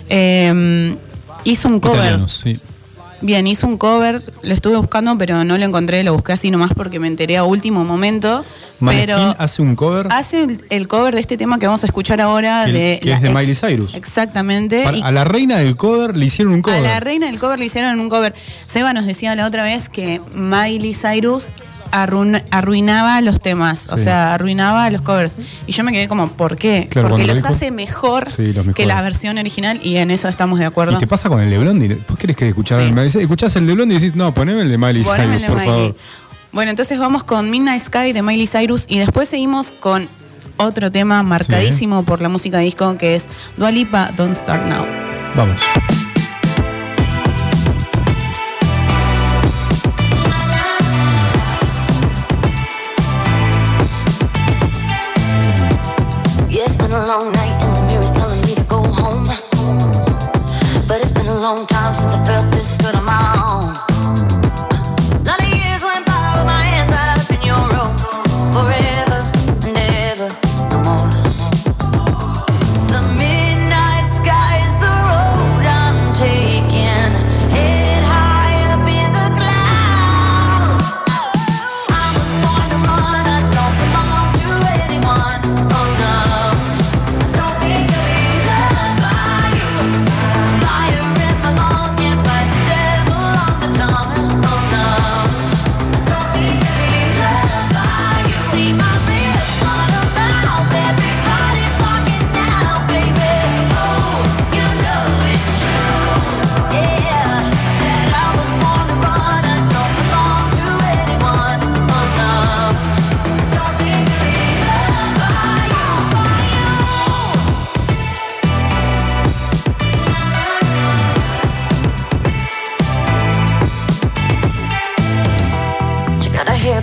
eh, 0.08 0.96
hizo 1.44 1.68
un 1.68 1.80
cover. 1.80 1.98
Italianos, 1.98 2.32
sí. 2.32 2.58
Bien, 3.24 3.46
hizo 3.46 3.66
un 3.66 3.78
cover, 3.78 4.20
lo 4.42 4.52
estuve 4.52 4.76
buscando, 4.76 5.16
pero 5.16 5.44
no 5.44 5.56
lo 5.56 5.64
encontré, 5.64 6.04
lo 6.04 6.12
busqué 6.12 6.34
así 6.34 6.50
nomás 6.50 6.72
porque 6.76 7.00
me 7.00 7.06
enteré 7.08 7.38
a 7.38 7.44
último 7.44 7.82
momento. 7.82 8.44
Maneskin 8.80 9.06
pero 9.16 9.34
hace 9.38 9.62
un 9.62 9.76
cover 9.76 10.08
hace 10.10 10.42
el, 10.44 10.64
el 10.68 10.88
cover 10.88 11.14
de 11.14 11.20
este 11.22 11.38
tema 11.38 11.58
que 11.58 11.64
vamos 11.66 11.82
a 11.84 11.86
escuchar 11.86 12.20
ahora 12.20 12.64
Que- 12.66 12.72
de 12.72 13.00
que 13.02 13.12
es 13.12 13.22
de 13.22 13.30
Miley 13.32 13.54
Cyrus. 13.54 13.94
Exactamente. 13.94 14.82
para- 14.84 14.96
y 14.98 15.00
a 15.00 15.10
la 15.10 15.24
reina 15.24 15.56
del 15.58 15.74
cover 15.76 16.14
le 16.16 16.26
hicieron 16.26 16.52
un 16.52 16.60
cover. 16.60 16.78
a 16.78 16.82
la 16.82 17.00
reina 17.00 17.26
del 17.26 17.38
cover 17.38 17.58
le 17.58 17.64
hicieron 17.64 17.98
un 17.98 18.10
cover. 18.10 18.34
Seba 18.66 18.92
nos 18.92 19.06
decía 19.06 19.34
la 19.36 19.46
otra 19.46 19.62
vez 19.62 19.88
que 19.88 20.20
Miley 20.34 20.92
Cyrus 20.94 21.48
arruin- 21.94 22.42
arruinaba 22.50 23.20
los 23.20 23.40
temas, 23.40 23.92
o 23.92 23.96
sea, 23.98 24.34
arruinaba 24.34 24.90
los 24.90 25.00
covers. 25.02 25.36
Y 25.66 25.72
yo 25.72 25.84
me 25.84 25.92
quedé 25.92 26.08
como, 26.08 26.28
¿por 26.28 26.56
qué? 26.56 26.88
Claro, 26.90 27.08
Porque 27.10 27.24
los 27.26 27.36
dijo- 27.36 27.48
hace 27.48 27.70
mejor, 27.70 28.28
Sí, 28.28 28.52
los 28.52 28.66
que 28.74 28.84
la 28.86 29.00
versión 29.00 29.38
original 29.38 29.80
y 29.82 29.96
en 29.96 30.10
eso 30.10 30.28
estamos 30.28 30.58
de 30.58 30.64
acuerdo. 30.66 30.96
¿Y 30.96 30.98
qué 30.98 31.06
pasa 31.06 31.28
con 31.28 31.40
el 31.40 31.50
de 31.50 31.58
Blondie? 31.58 31.98
¿Vos 32.08 32.18
querés 32.18 32.36
que 32.36 32.48
escuchar 32.48 32.80
Sí. 32.80 32.88
el? 32.88 33.22
Escuchás 33.22 33.54
el 33.56 33.66
de 33.66 33.74
Blondie 33.74 33.96
y 33.96 34.00
decís, 34.00 34.16
no, 34.16 34.34
poneme 34.34 34.62
el 34.62 34.70
de 34.70 34.76
Miley 34.78 35.04
Cyrus, 35.04 35.16
por 35.46 35.56
Miley. 35.56 35.66
favor. 35.66 35.96
Bueno, 36.52 36.70
entonces 36.70 36.98
vamos 36.98 37.24
con 37.24 37.50
Midnight 37.50 37.82
Sky 37.84 38.12
de 38.12 38.22
Miley 38.22 38.46
Cyrus 38.46 38.84
y 38.88 38.98
después 38.98 39.28
seguimos 39.28 39.70
con 39.72 40.08
otro 40.56 40.90
tema 40.92 41.22
marcadísimo 41.24 42.04
por 42.04 42.20
la 42.20 42.28
música 42.28 42.58
disco 42.58 42.96
que 42.96 43.16
es 43.16 43.28
Dua 43.56 43.70
Lipa, 43.72 44.10
Don't 44.16 44.34
Start 44.36 44.64
Now. 44.66 44.84
Vamos. 45.34 45.60
Yeah, 56.94 57.33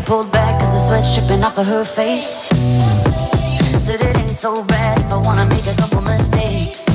pulled 0.05 0.31
back 0.31 0.59
cause 0.59 0.71
the 0.71 0.87
sweat's 0.87 1.15
dripping 1.15 1.43
off 1.43 1.57
of 1.57 1.65
her 1.65 1.83
face. 1.83 2.49
Said 3.85 4.01
it 4.01 4.17
ain't 4.17 4.37
so 4.37 4.63
bad 4.63 4.99
if 4.99 5.11
I 5.11 5.17
wanna 5.17 5.45
make 5.45 5.65
a 5.65 5.75
couple 5.75 6.01
mistakes. 6.01 6.85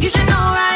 You 0.00 0.08
should 0.08 0.26
know 0.26 0.44
right 0.56 0.67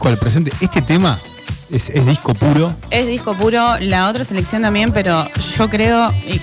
disco 0.00 0.08
al 0.08 0.16
presente. 0.16 0.50
Este 0.62 0.80
tema 0.80 1.18
es, 1.70 1.90
es 1.90 2.06
disco 2.06 2.32
puro. 2.32 2.74
Es 2.90 3.06
disco 3.06 3.36
puro, 3.36 3.78
la 3.80 4.08
otra 4.08 4.24
selección 4.24 4.62
también, 4.62 4.90
pero 4.94 5.26
yo 5.58 5.68
creo, 5.68 6.10
y 6.26 6.40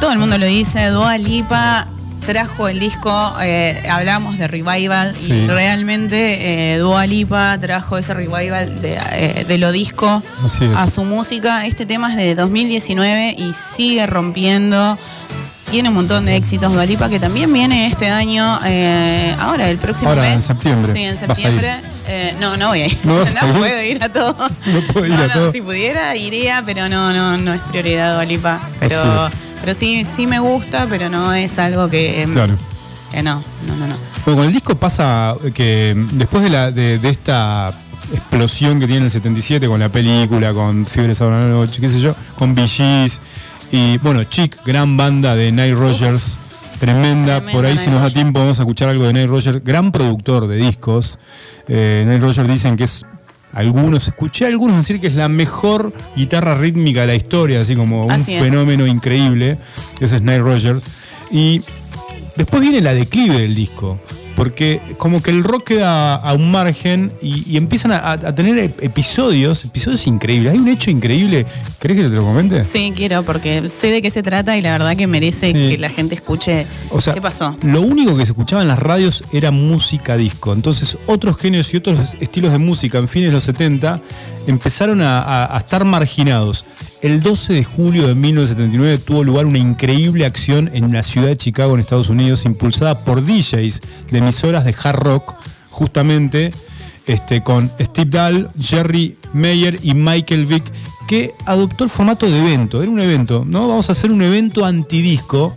todo 0.00 0.12
el 0.12 0.18
mundo 0.18 0.36
lo 0.36 0.44
dice, 0.44 0.88
Dua 0.88 1.16
Lipa 1.16 1.86
trajo 2.26 2.68
el 2.68 2.78
disco, 2.78 3.10
eh, 3.40 3.82
hablamos 3.90 4.36
de 4.36 4.46
revival 4.48 5.16
Sí. 5.16 5.32
y 5.32 5.46
realmente 5.46 6.74
eh, 6.74 6.78
Dua 6.78 7.06
Lipa 7.06 7.56
trajo 7.58 7.96
ese 7.96 8.12
revival 8.12 8.82
de, 8.82 8.98
eh, 9.12 9.44
de 9.48 9.56
lo 9.58 9.72
disco 9.72 10.22
a 10.76 10.90
su 10.90 11.04
música. 11.04 11.64
Este 11.66 11.86
tema 11.86 12.10
es 12.10 12.16
de 12.18 12.34
2019 12.34 13.34
y 13.38 13.54
sigue 13.54 14.06
rompiendo. 14.06 14.98
Tiene 15.70 15.88
un 15.88 15.94
montón 15.94 16.26
de 16.26 16.36
éxitos 16.36 16.70
Dua 16.70 16.84
Lipa 16.84 17.08
que 17.08 17.18
también 17.18 17.50
viene 17.50 17.86
este 17.86 18.10
año, 18.10 18.60
eh, 18.66 19.34
ahora 19.38 19.70
el 19.70 19.78
próximo 19.78 20.10
Ahora, 20.10 20.22
mes. 20.22 20.32
en 20.34 20.42
septiembre. 20.42 20.92
Sí, 20.92 21.02
en 21.04 21.16
septiembre. 21.16 21.74
Eh, 22.12 22.34
no, 22.40 22.56
no 22.56 22.68
voy 22.68 22.80
a 22.80 22.86
ir. 22.88 22.98
¿No 23.04 23.22
puedo 23.58 23.82
ir 23.82 24.02
a 24.02 24.08
todo. 24.08 24.34
No 24.66 24.80
puedo 24.92 25.06
ir 25.06 25.12
a 25.14 25.32
todo. 25.32 25.52
Si 25.52 25.60
pudiera, 25.60 26.16
iría, 26.16 26.60
pero 26.66 26.88
no, 26.88 27.12
no, 27.12 27.36
no 27.38 27.54
es 27.54 27.60
prioridad 27.62 28.14
Dua 28.14 28.24
Lipa. 28.24 28.60
Pero, 28.80 29.28
pero 29.60 29.74
sí, 29.74 30.04
sí 30.04 30.26
me 30.26 30.40
gusta, 30.40 30.86
pero 30.90 31.08
no 31.08 31.32
es 31.32 31.56
algo 31.60 31.88
que, 31.88 32.22
em, 32.22 32.32
Claro. 32.32 32.54
que 33.12 33.22
no, 33.22 33.44
no, 33.68 33.76
no, 33.76 33.86
no. 33.86 33.96
Bueno, 34.24 34.38
con 34.38 34.44
el 34.46 34.52
disco 34.52 34.74
pasa 34.74 35.36
que 35.54 35.94
después 36.12 36.42
de, 36.42 36.50
la, 36.50 36.72
de, 36.72 36.98
de 36.98 37.08
esta 37.10 37.72
explosión 38.12 38.80
que 38.80 38.88
tiene 38.88 39.04
el 39.04 39.10
77 39.12 39.68
con 39.68 39.78
la 39.78 39.88
película, 39.88 40.52
con 40.52 40.84
Fiebre 40.86 41.14
Sábado 41.14 41.36
a 41.36 41.40
la 41.42 41.46
Noche, 41.46 41.80
qué 41.80 41.88
sé 41.88 42.00
yo, 42.00 42.16
con 42.36 42.56
Gees, 42.56 43.20
y 43.70 43.98
bueno, 43.98 44.24
Chic, 44.24 44.56
gran 44.64 44.96
banda 44.96 45.36
de 45.36 45.52
Nile 45.52 45.74
Rogers, 45.74 46.38
tremenda. 46.80 47.36
Tremenda 47.36 47.52
Por 47.52 47.66
ahí, 47.66 47.78
si 47.78 47.88
nos 47.90 48.02
da 48.02 48.10
tiempo, 48.10 48.40
vamos 48.40 48.58
a 48.58 48.62
escuchar 48.62 48.88
algo 48.88 49.06
de 49.06 49.12
Nile 49.12 49.26
Rogers, 49.28 49.62
gran 49.62 49.92
productor 49.92 50.48
de 50.48 50.56
discos. 50.56 51.18
Eh, 51.68 52.18
Rogers 52.20 52.48
dicen 52.48 52.76
que 52.76 52.84
es. 52.84 53.04
Algunos, 53.52 54.06
escuché 54.06 54.44
a 54.44 54.48
algunos 54.48 54.76
decir 54.76 55.00
que 55.00 55.08
es 55.08 55.14
la 55.14 55.28
mejor 55.28 55.92
guitarra 56.14 56.54
rítmica 56.54 57.00
de 57.00 57.08
la 57.08 57.14
historia, 57.16 57.60
así 57.60 57.74
como 57.74 58.06
un 58.06 58.12
Así 58.12 58.34
es. 58.34 58.42
fenómeno 58.42 58.86
increíble. 58.86 59.58
Ese 60.00 60.16
es 60.16 60.22
Nile 60.22 60.38
Rogers. 60.38 60.84
Y 61.32 61.60
Después 62.36 62.62
viene 62.62 62.80
la 62.80 62.94
declive 62.94 63.38
del 63.38 63.54
disco, 63.54 63.98
porque 64.40 64.80
como 64.96 65.22
que 65.22 65.30
el 65.30 65.44
rock 65.44 65.64
queda 65.68 66.14
a 66.14 66.32
un 66.32 66.50
margen 66.50 67.12
y, 67.20 67.44
y 67.46 67.56
empiezan 67.58 67.92
a, 67.92 68.12
a 68.12 68.34
tener 68.34 68.56
ep- 68.56 68.82
episodios, 68.82 69.64
episodios 69.66 70.06
increíbles. 70.06 70.52
Hay 70.54 70.58
un 70.58 70.68
hecho 70.68 70.90
increíble, 70.90 71.44
¿querés 71.78 71.98
que 71.98 72.02
te 72.04 72.08
lo 72.08 72.22
comente? 72.22 72.64
Sí, 72.64 72.92
quiero, 72.96 73.22
porque 73.22 73.68
sé 73.68 73.88
de 73.88 74.00
qué 74.00 74.10
se 74.10 74.22
trata 74.22 74.56
y 74.56 74.62
la 74.62 74.72
verdad 74.72 74.96
que 74.96 75.06
merece 75.06 75.48
Sí. 75.48 75.52
que 75.52 75.78
la 75.78 75.90
gente 75.90 76.14
escuche 76.14 76.66
O 76.90 77.00
sea, 77.02 77.12
qué 77.12 77.20
pasó. 77.20 77.54
lo 77.62 77.82
único 77.82 78.16
que 78.16 78.24
se 78.24 78.32
escuchaba 78.32 78.62
en 78.62 78.68
las 78.68 78.78
radios 78.78 79.24
era 79.34 79.50
música 79.50 80.16
disco. 80.16 80.54
Entonces, 80.54 80.96
otros 81.06 81.36
géneros 81.36 81.72
y 81.74 81.76
otros 81.76 81.98
estilos 82.20 82.52
de 82.52 82.58
música 82.58 82.96
en 82.98 83.08
fines 83.08 83.28
de 83.28 83.32
los 83.34 83.44
70 83.44 84.00
empezaron 84.46 85.00
a, 85.02 85.54
estar 85.56 85.84
marginados. 85.84 86.66
El 87.02 87.22
12 87.22 87.52
de 87.52 87.64
julio 87.64 88.06
de 88.06 88.14
1979 88.14 88.98
tuvo 88.98 89.24
lugar 89.24 89.46
una 89.46 89.58
increíble 89.58 90.26
acción 90.26 90.70
en 90.72 90.92
la 90.92 91.02
ciudad 91.02 91.28
de 91.28 91.36
Chicago, 91.36 91.74
en 91.74 91.80
Estados 91.80 92.08
Unidos, 92.08 92.44
impulsada 92.44 93.04
por 93.04 93.24
DJs 93.24 93.80
de 94.10 94.18
emisoras 94.18 94.64
de 94.64 94.74
hard 94.82 94.96
rock, 94.96 95.34
justamente 95.70 96.52
este, 97.06 97.42
con 97.42 97.68
Steve 97.80 98.10
Dahl, 98.10 98.50
Jerry 98.60 99.16
Meyer 99.32 99.78
y 99.82 99.94
Michael 99.94 100.46
Vick, 100.46 100.64
que 101.08 101.32
adoptó 101.46 101.84
el 101.84 101.90
formato 101.90 102.30
de 102.30 102.38
evento. 102.38 102.82
Era 102.82 102.90
un 102.90 103.00
evento, 103.00 103.44
¿no? 103.46 103.66
Vamos 103.66 103.88
a 103.88 103.92
hacer 103.92 104.12
un 104.12 104.22
evento 104.22 104.64
antidisco. 104.64 105.56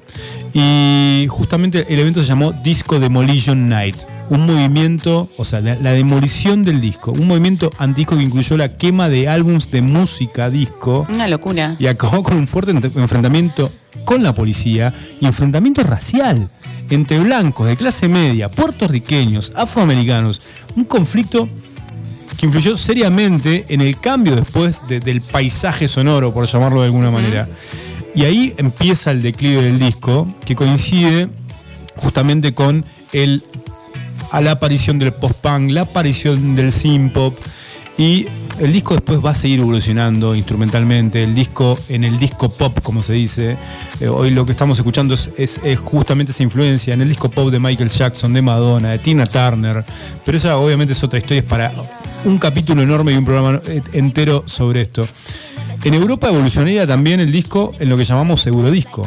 Y 0.53 1.25
justamente 1.29 1.85
el 1.89 1.99
evento 1.99 2.21
se 2.21 2.27
llamó 2.27 2.53
Disco 2.53 2.99
Demolition 2.99 3.69
Night. 3.69 3.95
Un 4.29 4.45
movimiento, 4.45 5.29
o 5.37 5.45
sea, 5.45 5.59
la, 5.59 5.75
la 5.75 5.91
demolición 5.91 6.63
del 6.63 6.79
disco. 6.81 7.11
Un 7.11 7.27
movimiento 7.27 7.69
antidisco 7.77 8.15
que 8.17 8.23
incluyó 8.23 8.57
la 8.57 8.77
quema 8.77 9.09
de 9.09 9.27
álbums 9.27 9.69
de 9.69 9.81
música 9.81 10.49
disco 10.49 11.05
Una 11.09 11.27
locura. 11.27 11.75
y 11.77 11.87
acabó 11.87 12.23
con 12.23 12.37
un 12.37 12.47
fuerte 12.47 12.73
ent- 12.73 12.95
enfrentamiento 12.97 13.69
con 14.05 14.23
la 14.23 14.33
policía 14.33 14.93
y 15.21 15.25
enfrentamiento 15.25 15.83
racial 15.83 16.49
entre 16.89 17.19
blancos 17.19 17.67
de 17.67 17.77
clase 17.77 18.07
media, 18.07 18.49
puertorriqueños, 18.49 19.51
afroamericanos. 19.55 20.41
Un 20.75 20.85
conflicto 20.85 21.47
que 22.37 22.45
influyó 22.47 22.75
seriamente 22.77 23.65
en 23.69 23.81
el 23.81 23.99
cambio 23.99 24.35
después 24.35 24.87
de- 24.87 24.99
del 24.99 25.21
paisaje 25.21 25.87
sonoro, 25.87 26.33
por 26.33 26.45
llamarlo 26.47 26.79
de 26.81 26.87
alguna 26.87 27.11
manera. 27.11 27.47
Y 28.15 28.23
ahí 28.23 28.53
empieza 28.57 29.11
el 29.11 29.21
declive 29.21 29.61
del 29.61 29.79
disco, 29.79 30.33
que 30.45 30.55
coincide 30.55 31.29
justamente 31.97 32.53
con 32.53 32.83
el 33.11 33.43
a 34.33 34.41
la 34.41 34.51
aparición 34.51 34.99
del 34.99 35.13
post-punk, 35.13 35.71
la 35.71 35.81
aparición 35.81 36.55
del 36.55 36.71
synth-pop 36.73 37.33
y 37.97 38.25
el 38.59 38.71
disco 38.73 38.93
después 38.95 39.23
va 39.23 39.29
a 39.31 39.35
seguir 39.35 39.59
evolucionando 39.59 40.35
instrumentalmente. 40.35 41.23
El 41.23 41.33
disco, 41.35 41.77
en 41.89 42.03
el 42.03 42.17
disco 42.19 42.49
pop, 42.49 42.77
como 42.83 43.01
se 43.03 43.13
dice, 43.13 43.57
eh, 43.99 44.07
hoy 44.07 44.31
lo 44.31 44.45
que 44.45 44.51
estamos 44.51 44.77
escuchando 44.77 45.13
es, 45.13 45.29
es- 45.37 45.59
justamente 45.79 46.31
esa 46.31 46.43
influencia 46.43 46.93
en 46.93 47.01
el 47.01 47.09
disco 47.09 47.29
pop 47.29 47.49
de 47.51 47.59
Michael 47.59 47.89
Jackson, 47.89 48.33
de 48.33 48.41
Madonna, 48.41 48.89
de 48.89 48.99
Tina 48.99 49.25
Turner. 49.27 49.83
Pero 50.25 50.37
esa 50.37 50.57
obviamente 50.57 50.93
es 50.93 51.03
otra 51.03 51.19
historia, 51.19 51.39
es 51.41 51.47
para 51.47 51.71
un 52.25 52.37
capítulo 52.39 52.81
enorme 52.81 53.11
y 53.13 53.15
un 53.15 53.25
programa 53.25 53.59
entero 53.93 54.43
sobre 54.47 54.81
esto. 54.81 55.07
En 55.83 55.93
Europa 55.93 56.27
evolucionaría 56.29 56.87
también 56.87 57.19
el 57.19 57.31
disco 57.31 57.73
en 57.79 57.89
lo 57.89 57.97
que 57.97 58.05
llamamos 58.05 58.45
Eurodisco. 58.47 59.03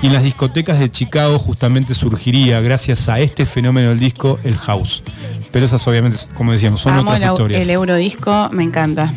Y 0.00 0.06
en 0.06 0.12
las 0.12 0.22
discotecas 0.22 0.78
de 0.78 0.90
Chicago 0.90 1.38
justamente 1.38 1.92
surgiría, 1.94 2.60
gracias 2.60 3.08
a 3.08 3.18
este 3.18 3.44
fenómeno 3.44 3.88
del 3.88 3.98
disco, 3.98 4.38
el 4.44 4.56
house. 4.56 5.02
Pero 5.50 5.64
esas 5.66 5.86
obviamente, 5.88 6.18
como 6.36 6.52
decíamos, 6.52 6.80
son 6.80 6.92
Amo 6.92 7.02
otras 7.02 7.20
el, 7.22 7.28
historias. 7.28 7.62
el 7.62 7.70
eurodisco, 7.70 8.48
me 8.52 8.62
encanta. 8.62 9.12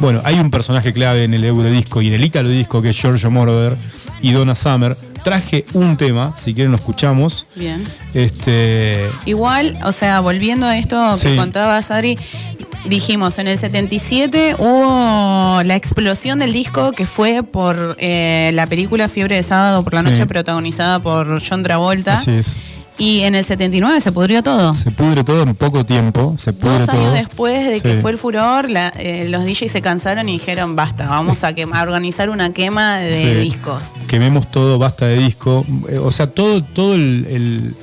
Bueno, 0.00 0.20
hay 0.24 0.40
un 0.40 0.50
personaje 0.50 0.92
clave 0.92 1.24
en 1.24 1.34
el 1.34 1.44
Eurodisco 1.44 2.02
y 2.02 2.08
en 2.08 2.14
el 2.14 2.24
Italo 2.24 2.48
Disco 2.48 2.82
que 2.82 2.90
es 2.90 2.96
Giorgio 3.00 3.30
Moroder 3.30 3.76
y 4.22 4.32
Donna 4.32 4.56
Summer. 4.56 4.96
Traje 5.22 5.64
un 5.72 5.96
tema, 5.96 6.34
si 6.36 6.52
quieren 6.52 6.72
lo 6.72 6.76
escuchamos. 6.76 7.46
Bien. 7.54 7.82
Este, 8.12 9.08
Igual, 9.26 9.78
o 9.84 9.92
sea, 9.92 10.20
volviendo 10.20 10.66
a 10.66 10.76
esto 10.76 11.16
que 11.22 11.30
Sí. 11.30 11.36
contabas, 11.36 11.90
Adri, 11.92 12.18
dijimos, 12.84 13.38
en 13.38 13.48
el 13.48 13.58
77 13.58 14.56
hubo 14.58 15.62
la 15.64 15.76
explosión 15.76 16.38
del 16.38 16.52
disco 16.52 16.92
que 16.92 17.06
fue 17.06 17.42
por 17.42 17.96
eh, 17.98 18.50
la 18.54 18.66
película 18.66 19.08
Fiebre 19.08 19.36
de 19.36 19.42
Sábado 19.42 19.82
por 19.82 19.94
la 19.94 20.00
Sí. 20.02 20.06
Noche, 20.10 20.26
protagonizada 20.26 21.00
por 21.00 21.42
John 21.46 21.62
Travolta. 21.62 22.14
así 22.14 22.30
es. 22.32 22.60
Y 22.96 23.22
en 23.22 23.34
el 23.34 23.44
79 23.44 24.00
se 24.00 24.12
pudrió 24.12 24.40
todo. 24.44 24.72
Se 24.72 24.92
pudre 24.92 25.24
todo 25.24 25.42
en 25.42 25.52
poco 25.56 25.84
tiempo. 25.84 26.36
Se 26.38 26.52
pudre 26.52 26.78
Dos 26.78 26.86
todo. 26.86 27.00
años 27.00 27.14
después 27.14 27.66
de 27.68 27.80
que 27.80 27.96
Sí. 27.96 28.00
fue 28.00 28.12
el 28.12 28.18
furor, 28.18 28.70
la- 28.70 28.92
eh, 28.96 29.26
los 29.28 29.44
DJs 29.44 29.72
se 29.72 29.82
cansaron 29.82 30.28
y 30.28 30.34
dijeron, 30.34 30.76
basta, 30.76 31.08
vamos 31.08 31.42
a, 31.42 31.52
quema- 31.56 31.78
a 31.80 31.82
organizar 31.82 32.30
una 32.30 32.52
quema 32.52 32.98
de 32.98 33.16
Sí. 33.16 33.34
discos. 33.40 33.94
quememos 34.06 34.48
todo, 34.48 34.78
basta 34.78 35.06
de 35.06 35.18
disco. 35.18 35.66
Eh, 35.88 35.98
O 35.98 36.12
sea, 36.12 36.28
todo, 36.28 36.62
todo 36.62 36.94
el, 36.94 37.26
el- 37.28 37.74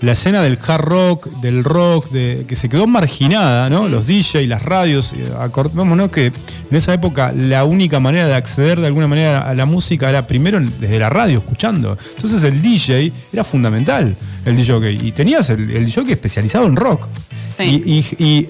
la 0.00 0.12
escena 0.12 0.42
del 0.42 0.58
hard 0.64 0.80
rock, 0.84 1.26
del 1.40 1.64
rock, 1.64 2.08
de, 2.10 2.44
que 2.46 2.54
se 2.56 2.68
quedó 2.68 2.86
marginada, 2.86 3.68
¿no? 3.68 3.88
Los 3.88 4.06
DJ, 4.06 4.46
las 4.46 4.62
radios, 4.64 5.12
eh, 5.12 5.28
acordémonos 5.40 6.10
que 6.12 6.26
en 6.26 6.76
esa 6.76 6.94
época 6.94 7.32
la 7.32 7.64
única 7.64 7.98
manera 7.98 8.26
de 8.28 8.34
acceder 8.34 8.80
de 8.80 8.86
alguna 8.86 9.08
manera 9.08 9.48
a 9.48 9.54
la 9.54 9.64
música 9.66 10.08
era 10.08 10.26
primero 10.26 10.60
desde 10.60 10.98
la 10.98 11.10
radio, 11.10 11.38
escuchando. 11.38 11.98
Entonces 12.14 12.44
el 12.44 12.62
DJ 12.62 13.12
era 13.32 13.42
fundamental, 13.44 14.14
el 14.44 14.54
DJ. 14.56 14.92
Y 14.92 15.12
tenías 15.12 15.50
el, 15.50 15.68
el 15.70 15.86
DJ 15.86 16.12
especializado 16.12 16.66
en 16.66 16.76
rock. 16.76 17.08
Sí. 17.48 17.64
Y, 17.64 17.98
y- 18.18 18.24
y 18.24 18.48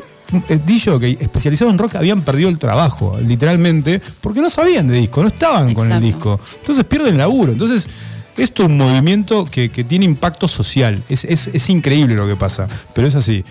el 0.50 0.62
DJ 0.66 1.16
especializado 1.20 1.70
en 1.70 1.78
rock 1.78 1.94
habían 1.94 2.20
perdido 2.20 2.50
el 2.50 2.58
trabajo, 2.58 3.16
literalmente, 3.24 4.02
porque 4.20 4.42
no 4.42 4.50
sabían 4.50 4.86
de 4.86 4.96
disco, 4.96 5.22
no 5.22 5.28
estaban 5.28 5.72
con 5.72 5.90
el 5.90 6.02
disco. 6.02 6.38
Entonces 6.60 6.84
pierden 6.84 7.12
el 7.12 7.18
laburo. 7.18 7.52
Entonces, 7.52 7.88
esto 8.38 8.62
es 8.62 8.68
un 8.68 8.76
movimiento 8.78 9.44
que, 9.44 9.70
que 9.70 9.84
tiene 9.84 10.04
impacto 10.04 10.48
social. 10.48 11.02
Es, 11.08 11.24
es- 11.24 11.48
es 11.48 11.68
increíble 11.70 12.14
lo 12.14 12.26
que 12.26 12.36
pasa, 12.36 12.66
pero 12.94 13.06
es 13.06 13.14
así. 13.14 13.44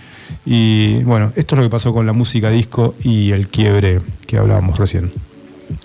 Y 0.46 1.04
bueno, 1.04 1.32
esto 1.36 1.56
es 1.56 1.58
lo 1.58 1.64
que 1.66 1.70
pasó 1.70 1.94
con 1.94 2.06
la 2.06 2.14
música 2.14 2.50
disco 2.50 2.96
y 3.04 3.32
el 3.32 3.48
quiebre 3.48 4.02
que 4.26 4.38
hablábamos 4.38 4.78
recién. 4.78 5.12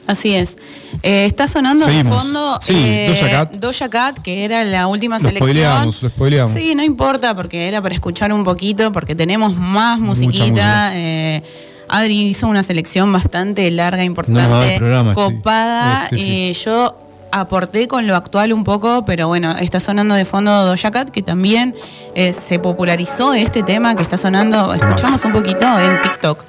Así 0.07 0.33
es. 0.35 0.57
Eh, 1.03 1.25
está 1.27 1.49
sonando 1.49 1.85
Seguimos. 1.87 2.05
de 2.13 2.19
fondo 2.21 2.59
Sí, 2.61 2.73
eh, 2.77 3.07
Doja 3.09 3.31
Cat. 3.31 3.57
Doja 3.57 3.89
Cat, 3.91 4.19
que 4.21 4.45
era 4.45 4.65
la 4.65 4.87
última 4.87 5.17
Lo 5.19 5.25
selección. 5.25 5.49
spoileamos, 5.51 6.03
lo 6.03 6.09
spoileamos. 6.09 6.55
Sí, 6.55 6.75
no 6.77 6.85
importa, 6.85 7.35
porque 7.35 7.67
era 7.67 7.83
para 7.83 7.95
escuchar 7.95 8.33
un 8.33 8.45
poquito, 8.45 8.93
porque 8.93 9.15
tenemos 9.17 9.57
más 9.57 9.99
musiquita. 9.99 10.45
música. 10.45 10.91
Eh, 10.95 11.43
Adri 11.89 12.23
hizo 12.29 12.47
una 12.47 12.63
selección 12.63 13.13
bastante 13.13 13.69
larga, 13.71 13.99
No 13.99 14.05
importante, 14.05 14.77
programa, 14.79 15.15
copada. 15.15 16.05
este, 16.05 16.17
sí. 16.17 16.23
Eh, 16.25 16.53
yo 16.65 16.97
aporté 17.33 17.89
con 17.89 18.07
lo 18.07 18.14
actual 18.14 18.53
un 18.53 18.62
poco, 18.62 19.05
pero 19.05 19.26
bueno, 19.26 19.57
está 19.59 19.80
sonando 19.80 20.14
de 20.14 20.24
fondo 20.24 20.64
Doja 20.64 20.91
Cat, 20.91 21.11
que 21.11 21.22
también 21.22 21.74
eh, 22.14 22.33
se 22.33 22.59
popularizó 22.59 23.35
este 23.35 23.62
tema 23.62 23.97
que 23.97 24.03
está 24.03 24.16
sonando. 24.16 24.72
Escuchamos 24.74 25.24
un 25.24 25.33
poquito 25.33 25.66
en 25.78 26.01
TikTok. 26.03 26.45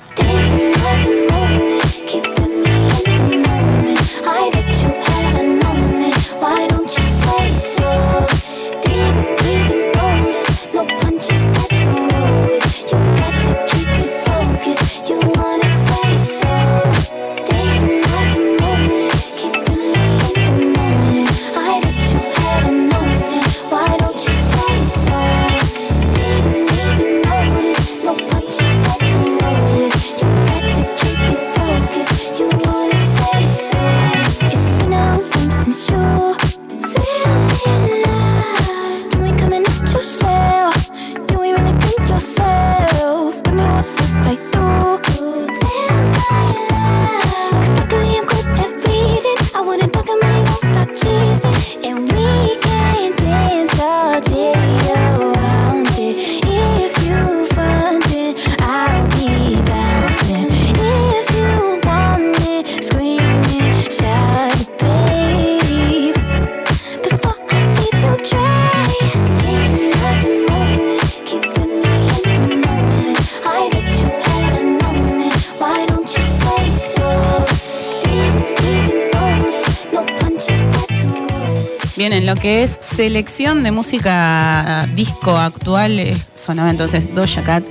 Lo 82.33 82.39
que 82.41 82.63
es 82.63 82.79
selección 82.95 83.61
de 83.63 83.71
música 83.71 84.87
disco 84.95 85.37
actual, 85.37 85.99
eh, 85.99 86.17
sonaba 86.35 86.71
entonces 86.71 87.13
Doja 87.13 87.43
Cat, 87.43 87.63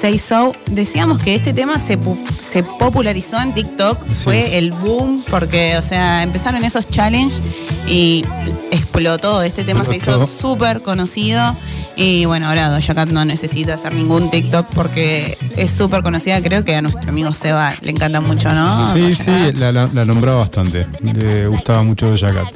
Say 0.00 0.18
So. 0.18 0.54
Decíamos 0.70 1.18
que 1.20 1.34
este 1.34 1.52
tema 1.52 1.78
se, 1.80 1.98
pu- 1.98 2.16
se 2.30 2.62
popularizó 2.62 3.40
en 3.40 3.52
TikTok, 3.54 3.98
Así 4.08 4.22
fue 4.24 4.40
es. 4.40 4.52
el 4.52 4.70
boom, 4.70 5.20
porque, 5.30 5.76
o 5.76 5.82
sea, 5.82 6.22
empezaron 6.22 6.64
esos 6.64 6.86
challenges 6.86 7.40
y 7.88 8.24
explotó. 8.70 9.42
Este 9.42 9.64
tema 9.64 9.84
se 9.84 9.96
hizo 9.96 10.12
Explotó. 10.12 10.30
súper 10.40 10.80
conocido. 10.82 11.56
Y 11.96 12.24
bueno, 12.24 12.48
ahora 12.48 12.70
Doja 12.70 12.94
Cat 12.94 13.08
no 13.10 13.24
necesita 13.24 13.74
hacer 13.74 13.94
ningún 13.94 14.30
TikTok 14.30 14.66
porque 14.74 15.36
es 15.56 15.70
súper 15.72 16.02
conocida. 16.02 16.40
Creo 16.40 16.64
que 16.64 16.74
a 16.76 16.82
nuestro 16.82 17.08
amigo 17.10 17.32
Seba 17.32 17.74
le 17.82 17.90
encanta 17.90 18.20
mucho, 18.20 18.52
¿no? 18.52 18.92
Sí, 18.94 19.10
Doja 19.10 19.24
sí, 19.24 19.52
la- 19.58 19.72
la 19.72 20.04
nombraba 20.04 20.38
bastante. 20.38 20.86
Le 21.00 21.46
gustaba 21.48 21.82
mucho 21.82 22.10
Doja 22.10 22.32
Cat. 22.32 22.46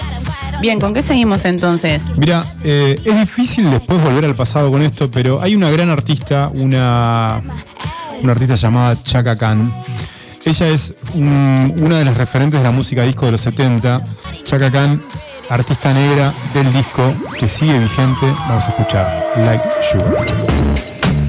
Bien, 0.60 0.80
¿con 0.80 0.92
qué 0.92 1.02
seguimos 1.02 1.44
entonces? 1.44 2.02
Mira, 2.16 2.44
eh, 2.64 2.98
es 3.04 3.18
difícil 3.20 3.70
después 3.70 4.02
volver 4.02 4.24
al 4.24 4.34
pasado 4.34 4.70
con 4.70 4.82
esto, 4.82 5.08
pero 5.10 5.40
hay 5.40 5.54
una 5.54 5.70
gran 5.70 5.88
artista, 5.88 6.50
una, 6.52 7.40
una 8.22 8.32
artista 8.32 8.56
llamada 8.56 8.96
Chaka 9.00 9.36
Khan. 9.36 9.72
Ella 10.44 10.68
es 10.68 10.94
un- 11.14 11.74
una 11.80 11.98
de 11.98 12.04
las 12.04 12.16
referentes 12.16 12.58
de 12.58 12.64
la 12.64 12.72
música 12.72 13.02
disco 13.02 13.26
de 13.26 13.32
los 13.32 13.40
70. 13.40 14.02
Chaka 14.44 14.70
Khan, 14.70 15.00
artista 15.48 15.92
negra 15.92 16.32
del 16.54 16.72
disco 16.72 17.12
que 17.38 17.46
sigue 17.46 17.78
vigente. 17.78 18.26
Vamos 18.48 18.64
a 18.64 18.68
escuchar 18.70 19.26
Like 19.44 19.64
Sugar. 19.92 21.28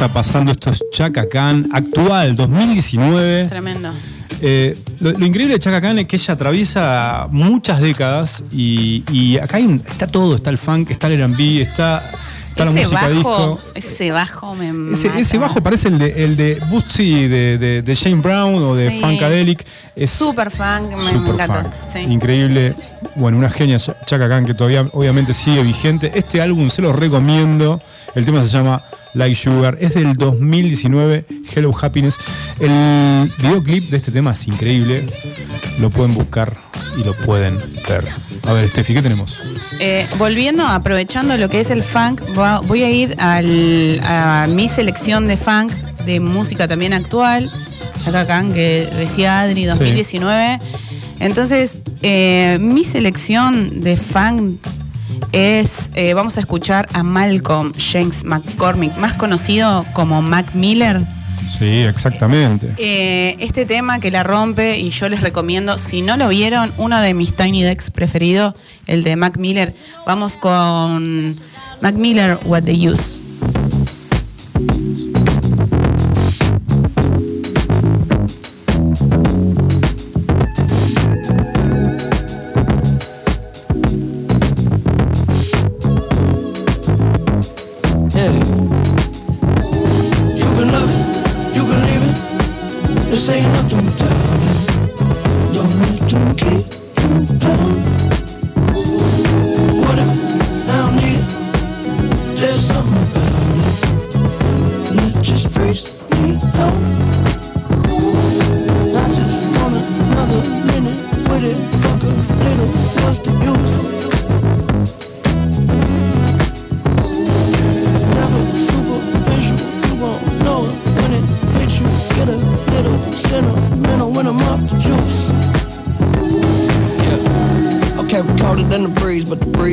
está 0.00 0.08
pasando. 0.14 0.50
Esto 0.52 0.70
es 0.70 0.82
Chaka 0.92 1.28
Khan, 1.28 1.68
actual, 1.72 2.34
2019. 2.34 3.46
Tremendo. 3.48 3.90
Eh, 4.40 4.74
lo, 5.00 5.10
lo 5.12 5.26
increíble 5.26 5.54
de 5.54 5.60
Chaka 5.60 5.80
Khan 5.82 5.98
es 5.98 6.06
que 6.06 6.16
ella 6.16 6.32
atraviesa 6.34 7.28
muchas 7.30 7.80
décadas 7.82 8.42
y, 8.50 9.04
y 9.12 9.36
acá 9.38 9.58
hay 9.58 9.70
está 9.74 10.06
todo, 10.06 10.36
está 10.36 10.48
el 10.48 10.56
funk, 10.56 10.90
está 10.90 11.08
el 11.08 11.20
R&B, 11.20 11.60
está, 11.60 11.98
está 12.48 12.64
la 12.64 12.70
ese 12.70 12.80
música 12.80 13.00
bajo, 13.02 13.12
disco. 13.56 13.58
ese 13.74 14.10
bajo 14.10 14.54
me 14.54 14.68
Ese, 14.94 15.08
mata. 15.08 15.20
ese 15.20 15.36
bajo 15.38 15.62
parece 15.62 15.88
el 15.88 15.98
de, 15.98 16.24
el 16.24 16.36
de 16.38 16.58
Bootsy 16.70 17.28
de, 17.28 17.58
de, 17.58 17.82
de 17.82 17.96
Jane 17.96 18.22
Brown 18.22 18.54
o 18.62 18.74
de 18.74 18.90
Sí. 18.92 19.00
Funkadelic. 19.00 19.66
Es 19.94 20.08
Super 20.10 20.50
funk, 20.50 20.92
me, 20.96 21.04
me 21.04 21.12
super 21.12 21.34
encanta. 21.34 21.62
funk. 21.64 21.72
Sí. 21.92 21.98
Increíble. 22.10 22.74
Bueno, 23.16 23.36
una 23.36 23.50
genia 23.50 23.76
Ch- 23.76 23.94
Chaka 24.06 24.30
Khan 24.30 24.46
que 24.46 24.54
todavía 24.54 24.86
obviamente 24.94 25.34
sigue 25.34 25.62
vigente. 25.62 26.10
Este 26.14 26.40
álbum 26.40 26.70
se 26.70 26.80
lo 26.80 26.90
recomiendo. 26.94 27.78
El 28.14 28.24
tema 28.24 28.42
se 28.42 28.48
llama 28.48 28.82
Like 29.14 29.34
Sugar. 29.34 29.76
Es 29.80 29.94
del 29.94 30.14
2019, 30.14 31.24
Hello 31.54 31.70
Happiness. 31.80 32.16
El 32.60 33.28
videoclip 33.38 33.84
de 33.90 33.96
este 33.96 34.12
tema 34.12 34.32
es 34.32 34.46
increíble. 34.46 35.02
Lo 35.80 35.90
pueden 35.90 36.14
buscar 36.14 36.54
y 36.98 37.04
lo 37.04 37.12
pueden 37.14 37.54
ver. 37.88 38.04
A 38.46 38.52
ver, 38.52 38.68
Steffi, 38.68 38.94
¿qué 38.94 39.02
tenemos? 39.02 39.40
Eh, 39.80 40.06
volviendo, 40.18 40.66
aprovechando 40.66 41.36
lo 41.36 41.48
que 41.48 41.60
es 41.60 41.70
el 41.70 41.82
funk, 41.82 42.20
voy 42.66 42.82
a 42.82 42.90
ir 42.90 43.16
al- 43.18 44.00
a 44.04 44.46
mi 44.48 44.68
selección 44.68 45.26
de 45.26 45.36
funk, 45.36 45.72
de 46.04 46.20
música 46.20 46.68
también 46.68 46.92
actual, 46.92 47.50
Chaka 48.04 48.26
Khan, 48.26 48.52
que 48.52 48.88
decía 48.96 49.40
Adri, 49.40 49.64
2019. 49.66 50.58
Entonces, 51.20 51.78
eh, 52.02 52.56
mi 52.60 52.82
selección 52.84 53.80
de 53.80 53.96
funk 53.96 54.58
es, 55.32 55.90
eh, 55.94 56.14
vamos 56.14 56.36
a 56.36 56.40
escuchar 56.40 56.88
a 56.92 57.02
Malcolm 57.02 57.72
James 57.76 58.24
McCormick, 58.24 58.96
más 58.96 59.14
conocido 59.14 59.84
como 59.92 60.22
Mac 60.22 60.54
Miller. 60.54 61.00
Sí, 61.58 61.82
exactamente. 61.82 62.72
Eh, 62.78 63.36
este 63.40 63.66
tema 63.66 63.98
que 63.98 64.10
la 64.10 64.22
rompe 64.22 64.78
y 64.78 64.90
yo 64.90 65.08
les 65.08 65.20
recomiendo, 65.20 65.78
si 65.78 66.00
no 66.00 66.16
lo 66.16 66.28
vieron, 66.28 66.72
uno 66.78 67.00
de 67.00 67.12
mis 67.12 67.36
Tiny 67.36 67.62
Decks 67.62 67.90
preferidos, 67.90 68.54
el 68.86 69.02
de 69.04 69.16
Mac 69.16 69.36
Miller. 69.36 69.74
Vamos 70.06 70.36
con 70.36 71.34
Mac 71.80 71.94
Miller, 71.94 72.38
What 72.44 72.62
They 72.62 72.88
Use. 72.88 73.19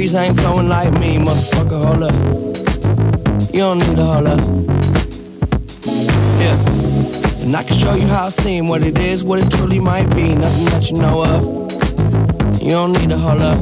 Breeze 0.08 0.16
ain't 0.16 0.40
flowing 0.40 0.70
like 0.70 0.92
me, 0.94 1.18
motherfucker. 1.18 1.84
Hold 1.84 2.04
up. 2.04 3.54
You 3.54 3.60
don't 3.60 3.80
need 3.80 3.96
to 3.96 4.04
hold 4.04 4.28
up. 4.28 4.40
Yeah. 6.40 7.44
And 7.44 7.56
I 7.56 7.64
can 7.64 7.78
show 7.78 7.94
you 7.94 8.08
how 8.08 8.28
I 8.28 8.30
seem, 8.30 8.68
what 8.68 8.84
it 8.84 8.98
is, 8.98 9.24
what 9.24 9.44
it 9.44 9.52
truly 9.52 9.80
might 9.80 10.08
be. 10.16 10.36
Nothing 10.36 10.66
that 10.66 10.90
you 10.90 10.98
know 10.98 11.24
of. 11.24 11.42
You 12.62 12.72
don't 12.72 12.94
need 12.94 13.10
to 13.10 13.18
hold 13.18 13.42
up. 13.42 13.58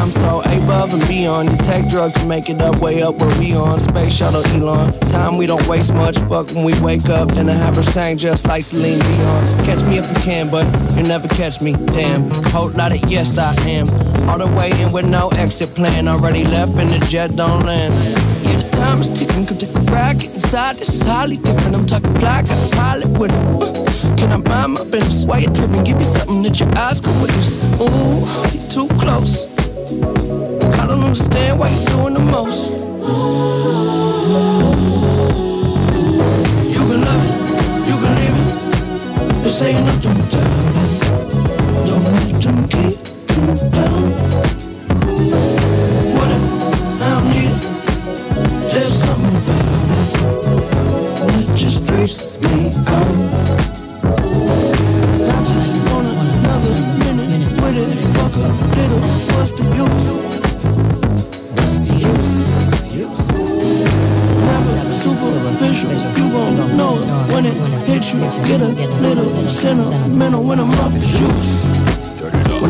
I'm 0.00 0.12
so 0.12 0.40
above 0.40 0.94
and 0.94 1.06
beyond. 1.08 1.50
You 1.50 1.58
take 1.58 1.88
drugs 1.88 2.14
to 2.14 2.26
make 2.26 2.48
it 2.48 2.60
up, 2.60 2.76
way 2.80 3.02
up 3.02 3.16
where 3.20 3.38
we 3.40 3.54
on. 3.54 3.80
Space 3.80 4.14
shuttle 4.14 4.46
Elon. 4.54 4.98
Time 5.08 5.36
we 5.36 5.46
don't 5.46 5.66
waste 5.66 5.94
much. 5.94 6.16
Fuck 6.30 6.50
when 6.52 6.64
we 6.64 6.80
wake 6.80 7.08
up, 7.08 7.28
then 7.30 7.50
I 7.50 7.54
have 7.54 7.76
her 7.76 7.82
sang 7.82 8.18
just 8.18 8.46
like 8.46 8.62
Celine 8.62 8.98
Dion. 9.00 9.64
Catch 9.66 9.84
me 9.88 9.98
if 9.98 10.08
you 10.08 10.22
can, 10.22 10.48
but 10.48 10.64
you 10.96 11.02
never 11.02 11.28
catch 11.28 11.60
me. 11.60 11.72
Damn. 11.72 12.30
Whole 12.52 12.70
lot 12.70 12.92
of 12.92 13.10
yes 13.10 13.36
I 13.36 13.52
am. 13.68 14.09
All 14.28 14.38
the 14.38 14.46
way 14.58 14.70
in 14.80 14.92
with 14.92 15.06
no 15.06 15.28
exit 15.30 15.74
plan. 15.74 16.08
Already 16.08 16.44
left 16.44 16.76
and 16.78 16.90
the 16.90 16.98
jet 17.06 17.36
don't 17.36 17.64
land. 17.64 17.92
Yeah, 18.44 18.56
the 18.62 18.68
time 18.70 19.00
is 19.00 19.08
ticking. 19.10 19.46
Come 19.46 19.58
take 19.58 19.74
a 19.74 19.80
ride, 19.92 20.22
inside. 20.22 20.76
This 20.76 20.88
is 20.94 21.02
highly 21.02 21.36
different. 21.38 21.74
I'm 21.76 21.86
talking 21.86 22.12
fly, 22.14 22.42
got 22.42 22.72
a 22.72 22.76
pilot 22.76 23.08
with 23.18 23.32
it. 23.32 23.38
Uh, 23.62 24.16
Can 24.16 24.32
I 24.32 24.36
mind 24.36 24.74
my 24.74 24.84
business? 24.84 25.24
Why 25.24 25.38
you 25.38 25.50
tripping? 25.52 25.84
Give 25.84 25.98
you 25.98 26.04
something 26.04 26.42
that 26.42 26.58
your 26.60 26.68
eyes 26.78 27.00
can 27.00 27.14
witness. 27.20 27.58
Ooh, 27.80 28.24
you're 28.52 28.70
too 28.70 28.88
close. 29.00 29.46
I 30.80 30.86
don't 30.86 31.02
understand 31.02 31.58
why 31.58 31.68
you're 31.70 31.86
doing 31.96 32.14
the 32.14 32.20
most. 32.20 32.70
You 36.74 36.78
can 36.88 37.00
love 37.00 37.24
it, 37.26 37.34
you 37.88 37.96
can 38.00 38.12
leave 38.18 38.36
it. 38.40 38.48
This 39.42 39.62
ain't 39.62 39.84
nothing 39.84 40.09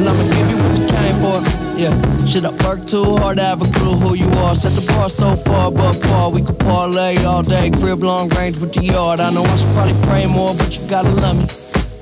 Well, 0.00 0.08
I'ma 0.08 0.34
give 0.34 0.48
you 0.48 0.56
what 0.56 0.78
you 0.78 0.86
came 0.96 1.16
for. 1.20 1.36
Yeah, 1.78 2.24
shit, 2.24 2.44
I 2.46 2.50
work 2.64 2.86
too 2.86 3.04
hard 3.18 3.36
to 3.36 3.44
have 3.44 3.60
a 3.60 3.70
clue 3.78 3.96
who 3.96 4.14
you 4.14 4.30
are. 4.40 4.54
Set 4.54 4.72
the 4.72 4.90
bar 4.90 5.10
so 5.10 5.36
far 5.36 5.68
above 5.68 6.00
par, 6.00 6.30
we 6.30 6.40
could 6.40 6.58
parlay 6.58 7.22
all 7.24 7.42
day. 7.42 7.70
Crib 7.70 8.02
long 8.02 8.30
range 8.30 8.58
with 8.58 8.72
the 8.72 8.82
yard. 8.82 9.20
I 9.20 9.30
know 9.30 9.42
I 9.42 9.56
should 9.56 9.70
probably 9.72 10.00
pray 10.08 10.24
more, 10.24 10.54
but 10.54 10.74
you 10.74 10.88
gotta 10.88 11.10
love 11.10 11.36
me. 11.36 11.44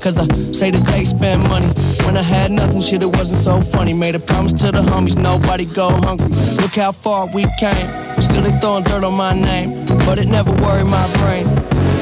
Cause 0.01 0.17
I 0.17 0.29
say 0.53 0.71
that 0.71 0.87
they 0.87 1.05
spend 1.07 1.43
money. 1.49 1.67
When 2.07 2.17
I 2.17 2.23
had 2.23 2.53
nothing, 2.53 2.83
shit, 2.83 3.03
it 3.03 3.11
wasn't 3.17 3.41
so 3.41 3.61
funny. 3.61 3.95
Made 3.95 4.15
a 4.15 4.21
promise 4.21 4.53
to 4.63 4.71
the 4.71 4.81
homies, 4.81 5.17
nobody 5.21 5.65
go 5.65 5.91
hungry. 5.91 6.29
Look 6.63 6.77
how 6.77 6.93
far 6.93 7.27
we 7.27 7.47
came. 7.59 7.89
Still 8.23 8.43
they 8.43 8.57
throwing 8.61 8.85
dirt 8.85 9.03
on 9.03 9.15
my 9.15 9.35
name, 9.35 9.85
but 10.07 10.21
it 10.21 10.29
never 10.29 10.53
worried 10.53 10.87
my 10.87 11.07
brain. 11.19 11.47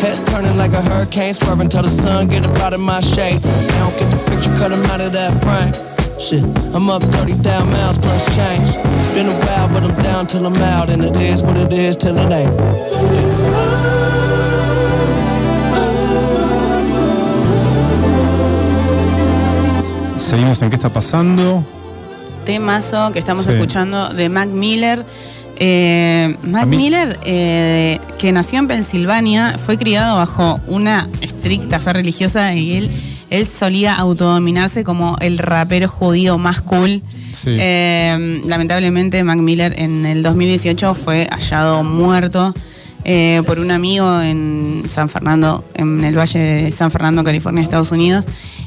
Heads 0.03 0.23
turning 0.23 0.57
like 0.57 0.73
a 0.75 0.83
hurricane, 0.83 1.35
swerving 1.35 1.69
till 1.69 1.83
the 1.83 1.89
sun 1.89 2.29
get 2.29 2.47
up 2.47 2.57
out 2.61 2.75
of 2.75 2.81
my 2.81 3.01
shade. 3.01 3.41
I 3.45 3.79
don't 3.79 3.97
get 3.99 4.11
the 4.11 4.19
picture, 4.31 4.51
cut 4.59 4.73
'em 4.73 4.85
out 4.87 5.01
of 5.01 5.13
that 5.13 5.33
frame. 5.43 5.73
Shit, 6.21 6.45
I'm 6.75 6.89
up 6.91 7.03
30,000 7.03 7.71
miles 7.71 7.99
plus 7.99 8.25
change. 8.35 8.69
It's 8.69 9.15
been 9.15 9.29
a 9.29 9.35
while, 9.47 9.69
but 9.69 9.83
I'm 9.83 9.95
down 10.03 10.27
till 10.27 10.45
I'm 10.47 10.57
out, 10.63 10.89
and 10.91 11.03
it 11.05 11.17
is 11.17 11.43
what 11.43 11.57
it 11.57 11.73
is 11.73 11.97
till 11.97 12.17
it 12.19 12.31
ain't. 12.33 12.55
Seguimos 20.19 20.61
en 20.63 20.71
qué 20.71 20.77
está 20.77 20.89
pasando. 20.89 21.63
Temazo 22.45 23.11
que 23.13 23.19
estamos 23.19 23.45
Sí. 23.45 23.53
escuchando 23.53 24.09
de 24.11 24.29
Mac 24.29 24.49
Miller. 24.49 25.05
Eh, 25.59 26.37
Miller, 26.67 27.19
eh, 27.25 27.99
que 28.19 28.33
nació 28.33 28.59
en 28.59 28.69
Pensilvania, 28.69 29.57
fue 29.59 29.79
criado 29.79 30.17
bajo 30.17 30.61
una 30.67 31.09
estricta 31.21 31.79
fe 31.79 31.93
religiosa 31.95 32.55
y 32.55 32.77
él 32.77 32.91
él 33.31 33.47
solía 33.47 33.95
autodominarse 33.95 34.85
como 34.85 35.17
el 35.21 35.39
rapero 35.39 35.89
judío 35.89 36.39
más 36.39 36.61
cool. 36.61 37.03
Sí. 37.33 37.57
Eh, 37.59 38.43
lamentablemente 38.47 39.23
Mac 39.25 39.39
Miller 39.39 39.75
en 39.79 40.07
el 40.07 40.23
2018 40.23 40.95
fue 40.95 41.27
hallado 41.31 41.83
muerto 41.83 42.55
eh, 43.05 43.43
por 43.47 43.59
un 43.59 43.71
amigo 43.71 44.21
en 44.21 44.83
San 44.89 45.09
Fernando, 45.09 45.65
en 45.75 46.03
el 46.05 46.17
Valle 46.17 46.39
de 46.39 46.71
San 46.71 46.91
Fernando, 46.91 47.25
California, 47.25 47.63
Estados 47.63 47.93
Unidos. 47.93 48.27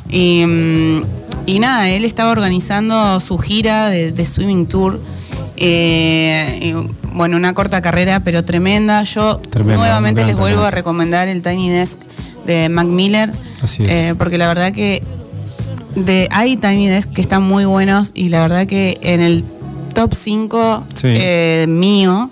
Y, 0.10 0.46
mm, 0.46 1.04
y 1.46 1.60
nada, 1.60 1.90
él 1.90 2.06
estaba 2.06 2.32
organizando 2.32 3.20
su 3.20 3.38
gira 3.38 3.90
de, 3.90 4.12
de 4.12 4.26
Swimming 4.26 4.68
Tour. 4.68 5.00
Eh, 5.58 6.60
y, 6.62 6.74
bueno, 7.14 7.38
una 7.38 7.54
corta 7.54 7.82
carrera, 7.82 8.22
pero 8.22 8.44
tremenda. 8.46 9.04
Yo 9.04 9.38
Tremenda, 9.38 9.78
nuevamente 9.78 10.22
me 10.22 10.28
les 10.28 10.38
vuelvo 10.38 10.64
a 10.64 10.72
recomendar 10.72 11.28
el 11.28 11.42
Tiny 11.42 11.70
Desk 11.70 11.98
de 12.46 12.70
Mac 12.70 12.88
Miller. 12.88 13.32
Así 13.62 13.84
es. 13.84 13.90
Eh, 13.92 14.16
porque 14.18 14.38
la 14.38 14.48
verdad 14.48 14.72
que 14.72 15.04
de, 15.96 16.28
hay 16.32 16.56
Tiny 16.58 16.88
Desk 16.88 17.12
que 17.12 17.22
están 17.22 17.44
muy 17.44 17.66
buenos 17.66 18.12
y 18.14 18.30
la 18.30 18.42
verdad 18.42 18.68
que 18.68 18.98
en 19.02 19.22
el 19.22 19.44
top 19.94 20.14
5 20.16 20.84
Sí. 20.94 21.08
eh, 21.10 21.66
mío 21.68 22.30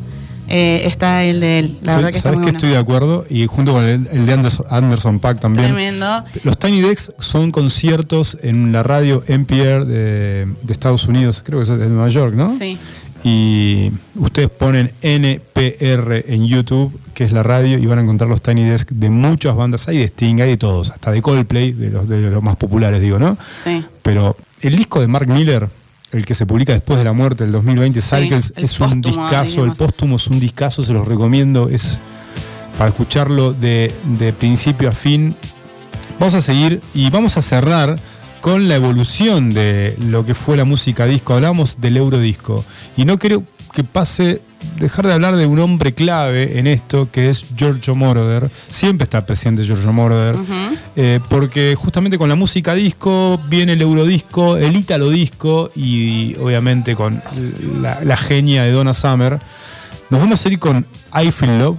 eh, 0.47 0.81
está 0.85 1.23
el 1.23 1.39
de 1.39 1.59
él. 1.59 1.77
La 1.81 1.95
verdad 1.95 2.11
que 2.11 2.17
está 2.17 2.29
¿Sabes 2.29 2.39
muy 2.39 2.45
que 2.45 2.51
bueno. 2.51 2.57
estoy 2.57 2.69
de 2.71 2.77
acuerdo? 2.77 3.25
Y 3.29 3.45
junto 3.47 3.73
con 3.73 3.83
el, 3.83 4.07
el 4.11 4.25
de 4.25 4.33
Anderson, 4.33 4.65
Anderson 4.69 5.19
Pack 5.19 5.39
también. 5.39 5.67
Tremendo. 5.67 6.23
Los 6.43 6.57
Tiny 6.57 6.81
Decks 6.81 7.11
son 7.19 7.51
conciertos 7.51 8.37
en 8.41 8.71
la 8.71 8.83
radio 8.83 9.23
NPR 9.27 9.85
de, 9.85 10.45
de 10.61 10.73
Estados 10.73 11.07
Unidos, 11.07 11.41
creo 11.45 11.59
que 11.59 11.63
es 11.63 11.79
de 11.79 11.87
Nueva 11.87 12.09
York, 12.09 12.33
¿no? 12.35 12.47
Sí. 12.57 12.77
Y 13.23 13.91
ustedes 14.15 14.49
ponen 14.49 14.91
NPR 15.01 16.23
en 16.27 16.47
YouTube, 16.47 16.97
que 17.13 17.23
es 17.23 17.31
la 17.31 17.43
radio, 17.43 17.77
y 17.77 17.85
van 17.85 17.99
a 17.99 18.01
encontrar 18.01 18.29
los 18.29 18.41
Tiny 18.41 18.63
Desk 18.63 18.89
de 18.91 19.09
muchas 19.09 19.55
bandas. 19.55 19.87
Hay 19.87 19.97
de 19.97 20.05
Sting, 20.05 20.39
hay 20.39 20.51
de 20.51 20.57
todos, 20.57 20.91
hasta 20.91 21.11
de 21.11 21.21
Coldplay, 21.21 21.71
de 21.73 21.89
los, 21.89 22.07
de 22.07 22.29
los 22.29 22.43
más 22.43 22.55
populares, 22.57 23.01
digo, 23.01 23.19
¿no? 23.19 23.37
Sí. 23.63 23.83
Pero 24.01 24.37
el 24.61 24.75
disco 24.75 25.01
de 25.01 25.07
Mark 25.07 25.27
Miller, 25.27 25.67
el 26.11 26.25
que 26.25 26.33
se 26.33 26.45
publica 26.45 26.73
después 26.73 26.97
de 26.99 27.05
la 27.05 27.13
muerte 27.13 27.43
del 27.43 27.51
2020, 27.51 28.01
Sí, 28.01 28.07
Cycles, 28.09 28.53
el 28.55 28.63
es 28.65 28.79
un 28.79 29.01
discazo, 29.01 29.65
el 29.65 29.73
póstumo 29.73 30.15
es 30.15 30.27
un 30.27 30.39
discazo, 30.39 30.83
se 30.83 30.93
los 30.93 31.07
recomiendo, 31.07 31.69
es 31.69 31.99
para 32.77 32.89
escucharlo 32.89 33.53
de, 33.53 33.93
de 34.19 34.33
principio 34.33 34.89
a 34.89 34.91
fin. 34.91 35.35
Vamos 36.19 36.33
a 36.33 36.41
seguir 36.41 36.81
y 36.93 37.09
vamos 37.09 37.37
a 37.37 37.41
cerrar 37.41 37.97
con 38.41 38.67
la 38.67 38.75
evolución 38.75 39.49
de 39.49 39.95
lo 40.07 40.25
que 40.25 40.33
fue 40.33 40.57
la 40.57 40.63
música 40.65 41.05
disco. 41.05 41.33
Hablamos 41.33 41.81
del 41.81 41.97
eurodisco 41.97 42.63
y 42.95 43.05
no 43.05 43.17
creo 43.17 43.43
que 43.77 43.83
pase 43.83 44.41
dejar 44.79 45.05
de 45.05 45.13
hablar 45.13 45.35
de 45.35 45.45
un 45.45 45.59
hombre 45.59 45.93
clave 45.93 46.57
en 46.57 46.65
esto 46.65 47.09
que 47.11 47.29
es 47.29 47.45
Giorgio 47.55 47.93
Moroder. 47.93 48.49
Siempre 48.69 49.03
está 49.03 49.23
presente 49.23 49.63
Giorgio 49.63 49.93
Moroder. 49.93 50.35
eh, 50.95 51.19
porque 51.29 51.75
justamente 51.77 52.17
con 52.17 52.27
la 52.27 52.33
música 52.33 52.73
disco 52.73 53.39
viene 53.49 53.73
el 53.73 53.81
eurodisco, 53.83 54.57
el 54.57 54.75
ítalo 54.75 55.11
disco 55.11 55.69
y 55.75 56.35
obviamente 56.41 56.95
con 56.95 57.21
la, 57.79 57.99
la 58.03 58.17
genia 58.17 58.63
de 58.63 58.71
Donna 58.71 58.95
Summer. 58.95 59.37
Nos 60.09 60.19
vamos 60.21 60.43
a 60.43 60.49
ir 60.49 60.57
con 60.57 60.87
I 61.23 61.29
Feel 61.29 61.59
Love, 61.59 61.77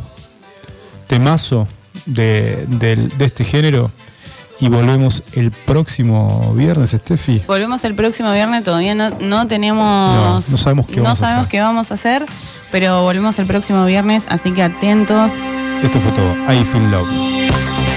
temazo 1.09 1.67
de, 2.07 2.65
del- 2.69 3.09
de 3.19 3.25
este 3.25 3.43
género. 3.43 3.91
Y 4.61 4.69
volvemos 4.69 5.23
el 5.35 5.51
próximo 5.53 6.53
viernes, 6.57 6.91
Steffi. 6.91 7.43
Volvemos 7.47 7.85
el 7.85 7.95
próximo 7.95 8.33
viernes, 8.33 8.65
todavía 8.65 8.95
no, 8.95 9.11
no 9.21 9.47
tenemos. 9.47 9.85
No, 10.15 10.35
no 10.35 10.57
sabemos 10.59 10.87
qué 10.87 10.97
no 10.97 11.05
vamos 11.05 11.19
a 11.19 11.27
sabemos 11.27 11.43
hacer. 11.43 11.51
qué 11.51 11.61
vamos 11.61 11.91
a 11.91 11.95
hacer, 11.95 12.27
pero 12.73 13.03
volvemos 13.03 13.39
el 13.39 13.47
próximo 13.47 13.85
viernes, 13.87 14.25
así 14.29 14.51
que 14.53 14.63
atentos. 14.65 15.33
Esto 15.83 16.01
fue 16.01 16.11
todo. 16.13 16.33
I 16.53 16.65
Feel 16.65 16.91
Love. 16.91 17.88